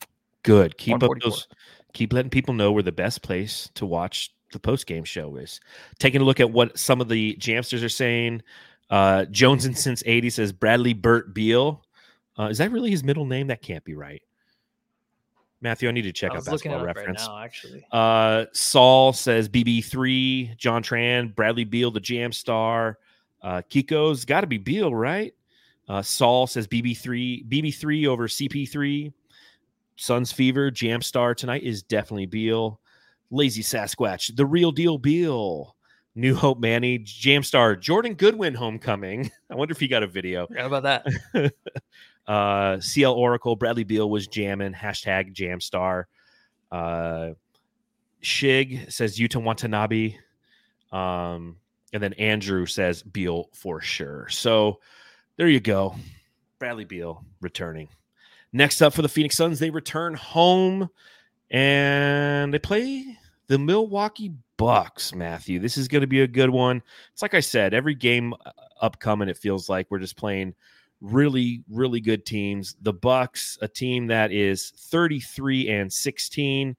[0.43, 0.77] good.
[0.79, 1.49] Keep up those.
[1.95, 5.61] Keep letting people know we're the best place to watch the post game show is.
[5.99, 8.43] Taking a look at what some of the jamsters are saying.
[8.91, 11.85] Uh, Jones and since eighty says Bradley Burt Beal.
[12.39, 13.49] Uh, is that really his middle name?
[13.49, 14.23] That can't be right.
[15.61, 17.21] Matthew, I need to check out basketball up reference.
[17.21, 17.85] right now, actually.
[17.91, 22.99] Uh, Saul says BB3, John Tran, Bradley Beal, the Jam Star.
[23.43, 25.35] Uh, Kiko's got to be Beal, right?
[25.89, 29.13] Uh, Saul says BB3, BB3 over CP3.
[29.97, 32.81] Suns Fever, Jam Star tonight is definitely Beal.
[33.31, 35.75] Lazy Sasquatch, the real deal Beal.
[36.15, 39.31] New Hope Manny, Jam Star, Jordan Goodwin homecoming.
[39.51, 40.47] I wonder if he got a video.
[40.49, 40.83] Forgot about
[41.33, 41.53] that.
[42.27, 44.73] uh, CL Oracle, Bradley Beal was jamming.
[44.73, 46.05] Hashtag Jamstar.
[46.73, 47.35] Uh,
[48.23, 50.17] Shig says Yuta Watanabe.
[50.91, 51.57] Um,
[51.93, 54.29] and then Andrew says Beal for sure.
[54.29, 54.81] So
[55.37, 55.95] there you go.
[56.59, 57.89] Bradley Beal returning.
[58.53, 60.89] Next up for the Phoenix Suns, they return home
[61.51, 63.05] and they play
[63.47, 65.61] the Milwaukee Bucks, Matthew.
[65.61, 66.83] This is going to be a good one.
[67.13, 70.55] It's like I said, every game uh, upcoming, it feels like we're just playing
[71.01, 76.77] really really good teams the bucks a team that is 33 and 16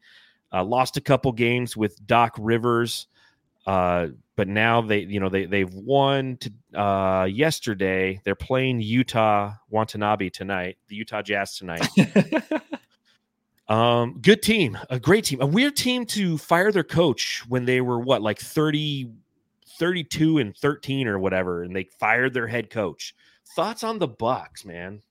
[0.51, 3.07] uh, lost a couple games with doc rivers
[3.65, 4.07] uh,
[4.39, 8.21] but now they you know they they've won to uh, yesterday.
[8.23, 11.85] They're playing utah watanabe tonight the utah jazz tonight.
[13.67, 17.81] Um good team a great team a weird team to fire their coach when they
[17.81, 19.11] were what like 30
[19.77, 23.13] 32 and 13 or whatever and they fired their head coach.
[23.55, 25.03] Thoughts on the bucks man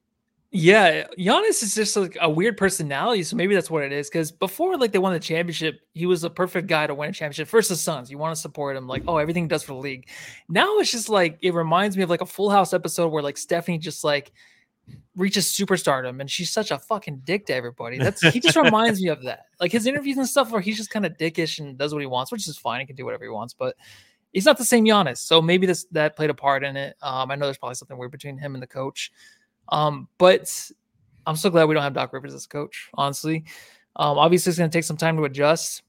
[0.51, 4.09] Yeah, Giannis is just like a weird personality, so maybe that's what it is.
[4.09, 7.13] Because before, like they won the championship, he was a perfect guy to win a
[7.13, 7.49] championship.
[7.49, 9.79] First, the Suns, you want to support him, like oh, everything he does for the
[9.79, 10.09] league.
[10.49, 13.37] Now it's just like it reminds me of like a Full House episode where like
[13.37, 14.33] Stephanie just like
[15.17, 17.99] reaches superstardom, and she's such a fucking dick to everybody.
[17.99, 19.41] That's he just reminds me of that.
[19.61, 22.07] Like his interviews and stuff, where he's just kind of dickish and does what he
[22.07, 22.81] wants, which is fine.
[22.81, 23.77] He can do whatever he wants, but
[24.33, 25.19] he's not the same Giannis.
[25.19, 26.97] So maybe this that played a part in it.
[27.03, 29.13] Um, I know there's probably something weird between him and the coach.
[29.71, 30.71] Um, but
[31.27, 33.45] I'm so glad we don't have Doc Rivers as coach, honestly.
[33.97, 35.83] Um, obviously, it's going to take some time to adjust.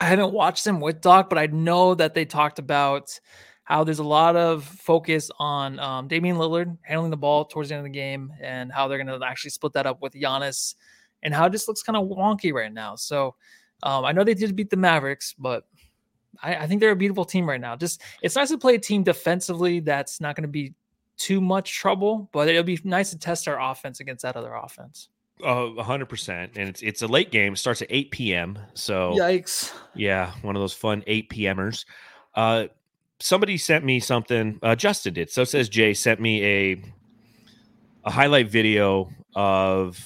[0.00, 3.18] I haven't watched them with Doc, but I know that they talked about
[3.64, 7.76] how there's a lot of focus on um, Damian Lillard handling the ball towards the
[7.76, 10.74] end of the game and how they're going to actually split that up with Giannis
[11.22, 12.96] and how it just looks kind of wonky right now.
[12.96, 13.36] So
[13.82, 15.64] um, I know they did beat the Mavericks, but
[16.42, 17.76] I, I think they're a beautiful team right now.
[17.76, 20.74] Just it's nice to play a team defensively that's not going to be
[21.20, 25.08] too much trouble, but it'll be nice to test our offense against that other offense.
[25.44, 26.56] Oh, 100%.
[26.56, 27.52] And it's it's a late game.
[27.52, 28.58] It starts at 8 p.m.
[28.74, 29.72] So, Yikes.
[29.94, 31.84] yeah, one of those fun 8 p.m.ers.
[32.34, 32.66] Uh,
[33.20, 34.58] somebody sent me something.
[34.62, 35.30] Uh, Justin did.
[35.30, 36.82] So says Jay sent me a
[38.04, 39.98] a highlight video of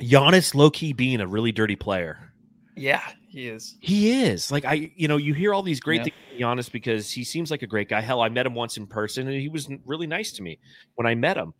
[0.00, 2.32] Giannis low key being a really dirty player.
[2.76, 3.76] Yeah, he is.
[3.80, 6.04] He is like I, you know, you hear all these great Yeah.
[6.04, 8.00] things Giannis because he seems like a great guy.
[8.00, 10.58] Hell, I met him once in person, and he was really nice to me
[10.94, 11.54] when I met him.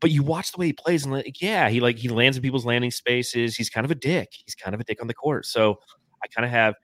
[0.00, 2.42] But you watch the way he plays, and like, yeah, he like he lands in
[2.42, 3.56] people's landing spaces.
[3.56, 4.30] He's kind of a dick.
[4.44, 5.46] He's kind of a dick on the court.
[5.46, 5.78] So
[6.22, 6.74] I kind of have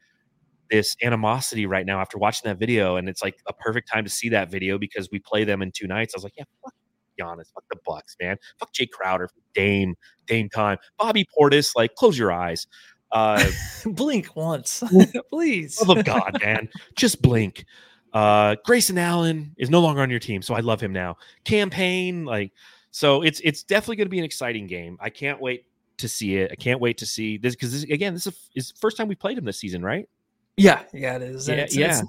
[0.71, 4.11] this animosity right now after watching that video, and it's like a perfect time to
[4.11, 6.15] see that video because we play them in two nights.
[6.15, 6.75] I was like, yeah, fuck
[7.19, 9.95] Giannis, fuck the Bucks, man, fuck Jae Crowder, Dame,
[10.27, 11.71] Dame time, Bobby Portis.
[11.75, 12.67] Like, close your eyes.
[13.13, 13.45] Uh,
[13.87, 14.83] blink once,
[15.31, 15.81] please.
[15.81, 17.65] love of God, man, just blink.
[18.13, 21.17] Uh, Grayson Allen is no longer on your team, so I love him now.
[21.45, 22.53] Campaign, like,
[22.91, 24.97] so it's it's definitely going to be an exciting game.
[25.01, 25.65] I can't wait
[25.99, 26.51] to see it.
[26.51, 29.37] I can't wait to see this because again, this is, is first time we played
[29.39, 30.09] him this season, right?
[30.57, 31.49] Yeah, yeah, it is.
[31.49, 31.89] Yeah, it's, yeah.
[31.91, 32.03] It's,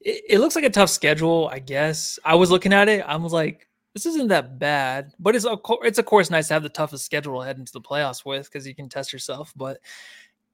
[0.00, 2.18] it, it looks like a tough schedule, I guess.
[2.24, 3.04] I was looking at it.
[3.06, 6.48] I was like, this isn't that bad, but it's of course, it's of course nice
[6.48, 9.52] to have the toughest schedule head into the playoffs with because you can test yourself.
[9.54, 9.78] But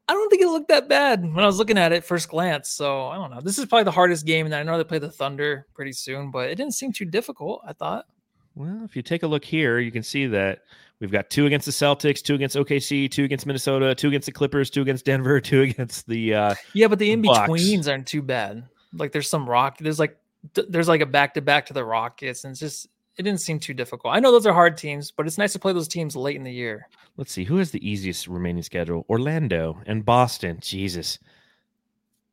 [0.08, 2.70] I don't think it looked that bad when I was looking at it first glance.
[2.70, 3.40] So I don't know.
[3.40, 6.30] This is probably the hardest game, and I know they play the Thunder pretty soon,
[6.30, 7.62] but it didn't seem too difficult.
[7.66, 8.06] I thought.
[8.54, 10.60] Well, if you take a look here, you can see that
[10.98, 14.32] we've got two against the Celtics, two against OKC, two against Minnesota, two against the
[14.32, 18.22] Clippers, two against Denver, two against the uh Yeah, but the in betweens aren't too
[18.22, 18.64] bad.
[18.94, 19.78] Like there's some rock.
[19.78, 20.16] There's like
[20.54, 22.88] there's like a back to back to the Rockets, and it's just
[23.18, 24.14] it didn't seem too difficult.
[24.14, 26.44] I know those are hard teams, but it's nice to play those teams late in
[26.44, 26.88] the year.
[27.16, 29.04] let's see, who has the easiest remaining schedule?
[29.10, 30.58] Orlando and Boston.
[30.60, 31.18] Jesus.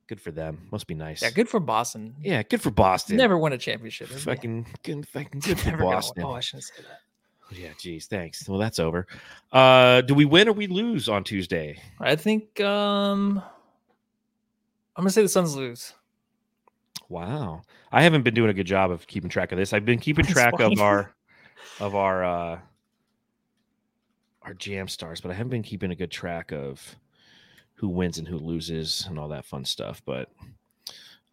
[0.07, 0.67] Good for them.
[0.71, 1.23] Must be nice.
[1.23, 2.15] Yeah, good for Boston.
[2.21, 3.17] Yeah, good for Boston.
[3.17, 4.07] Never win a championship.
[4.09, 5.95] Fucking good, fucking good for never gonna.
[5.95, 6.23] Boston.
[6.23, 6.99] Oh, I shouldn't say that.
[7.57, 8.47] Yeah, geez, thanks.
[8.47, 9.07] Well, that's over.
[9.51, 11.79] Uh do we win or we lose on Tuesday?
[11.99, 13.41] I think um
[14.95, 15.93] I'm gonna say the Suns lose.
[17.15, 17.61] Wow.
[17.93, 19.71] I haven't been doing a good job of keeping track of this.
[19.71, 20.73] I've been keeping That's track funny.
[20.73, 21.15] of our
[21.79, 22.59] of our uh
[24.41, 26.95] our jam stars, but I haven't been keeping a good track of
[27.75, 30.01] who wins and who loses and all that fun stuff.
[30.05, 30.29] But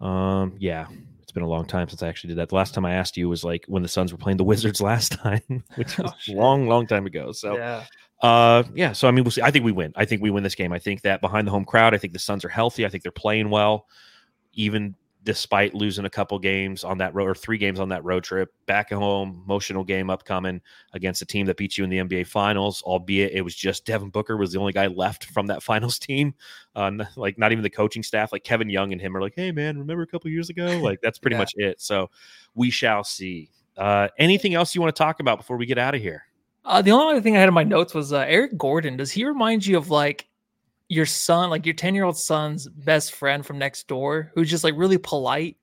[0.01, 0.87] um yeah,
[1.20, 2.49] it's been a long time since I actually did that.
[2.51, 4.80] The last time I asked you was like when the Suns were playing the Wizards
[4.91, 7.33] last time, which was Oh, a long, long time ago.
[7.33, 7.85] So yeah.
[8.22, 8.93] uh, yeah.
[8.93, 9.43] So I mean, we'll see.
[9.43, 9.93] I think we win.
[9.97, 10.72] I think we win this game.
[10.72, 12.87] I think that behind the home crowd, I think the Suns are healthy.
[12.87, 13.87] I think they're playing well,
[14.55, 14.95] even
[15.25, 18.53] despite losing a couple games on that road or three games on that road trip.
[18.66, 20.61] Back at home, emotional game upcoming
[20.93, 22.83] against a team that beat you in the NBA Finals.
[22.83, 26.35] Albeit it was just Devin Booker was the only guy left from that Finals team.
[26.75, 28.33] Uh, n- like not even the coaching staff.
[28.33, 30.79] Like Kevin Young and him are like, hey man, remember a couple years ago?
[30.83, 31.41] Like that's pretty Yeah.
[31.41, 31.81] much it.
[31.81, 32.11] So
[32.55, 33.51] we shall see.
[33.77, 36.25] Uh, anything else you want to talk about before we get out of here?
[36.64, 38.97] Uh, the only other thing I had in my notes was uh, Eric Gordon.
[38.97, 40.29] Does he remind you of like
[40.93, 44.62] your son, like your 10 year old son's best friend from next door, who's just
[44.62, 45.57] like really polite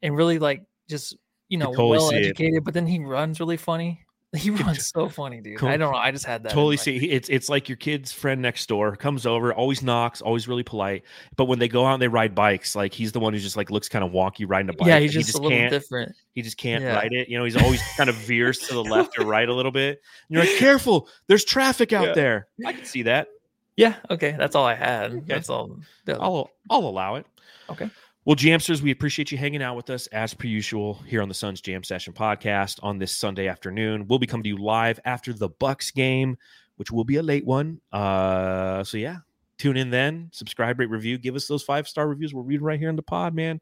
[0.00, 1.16] and really like just,
[1.48, 2.24] you know, totally well see it.
[2.26, 4.04] educated, but then he runs really funny?
[4.34, 5.58] He runs so funny, dude.
[5.58, 5.68] Cool.
[5.68, 5.98] I don't know.
[5.98, 6.52] I just had that.
[6.52, 10.48] totally see it's it's like your kid's friend next door comes over always knocks always
[10.48, 11.02] really polite
[11.36, 13.58] but when they go out and they ride bikes like he's the one who just
[13.58, 15.70] like looks kind of wonky riding a bike Yeah, he's he just, a little can't
[15.70, 16.12] different.
[16.32, 16.94] he just can't Yeah.
[16.94, 19.52] ride it you know he's always kind of veers to the left or right a
[19.54, 20.00] little bit
[20.30, 22.14] and you're like careful there's traffic out Yeah.
[22.14, 23.28] there i can see that
[23.76, 23.96] Yeah.
[24.10, 24.34] Okay.
[24.38, 25.26] That's all I had.
[25.26, 25.78] That's all.
[26.06, 26.16] Yeah.
[26.20, 27.26] i'll i'll allow it
[27.70, 27.88] Okay.
[28.24, 31.34] Well, Jamsters, we appreciate you hanging out with us as per usual here on the
[31.34, 34.06] Suns Jam Session podcast on this Sunday afternoon.
[34.06, 36.36] We'll be coming to you live after the Bucks game,
[36.76, 37.80] which will be a late one.
[37.90, 39.16] Uh, so yeah,
[39.58, 40.28] tune in then.
[40.32, 41.18] Subscribe, rate, review.
[41.18, 42.32] Give us those five star reviews.
[42.32, 43.60] We're reading right here in the pod, man.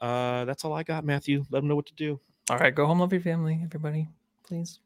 [0.00, 1.44] Uh, that's all I got, Matthew.
[1.50, 2.20] Let them know what to do.
[2.50, 2.74] All right.
[2.74, 3.00] Go home.
[3.00, 4.06] Love your family, everybody.
[4.46, 4.78] Please.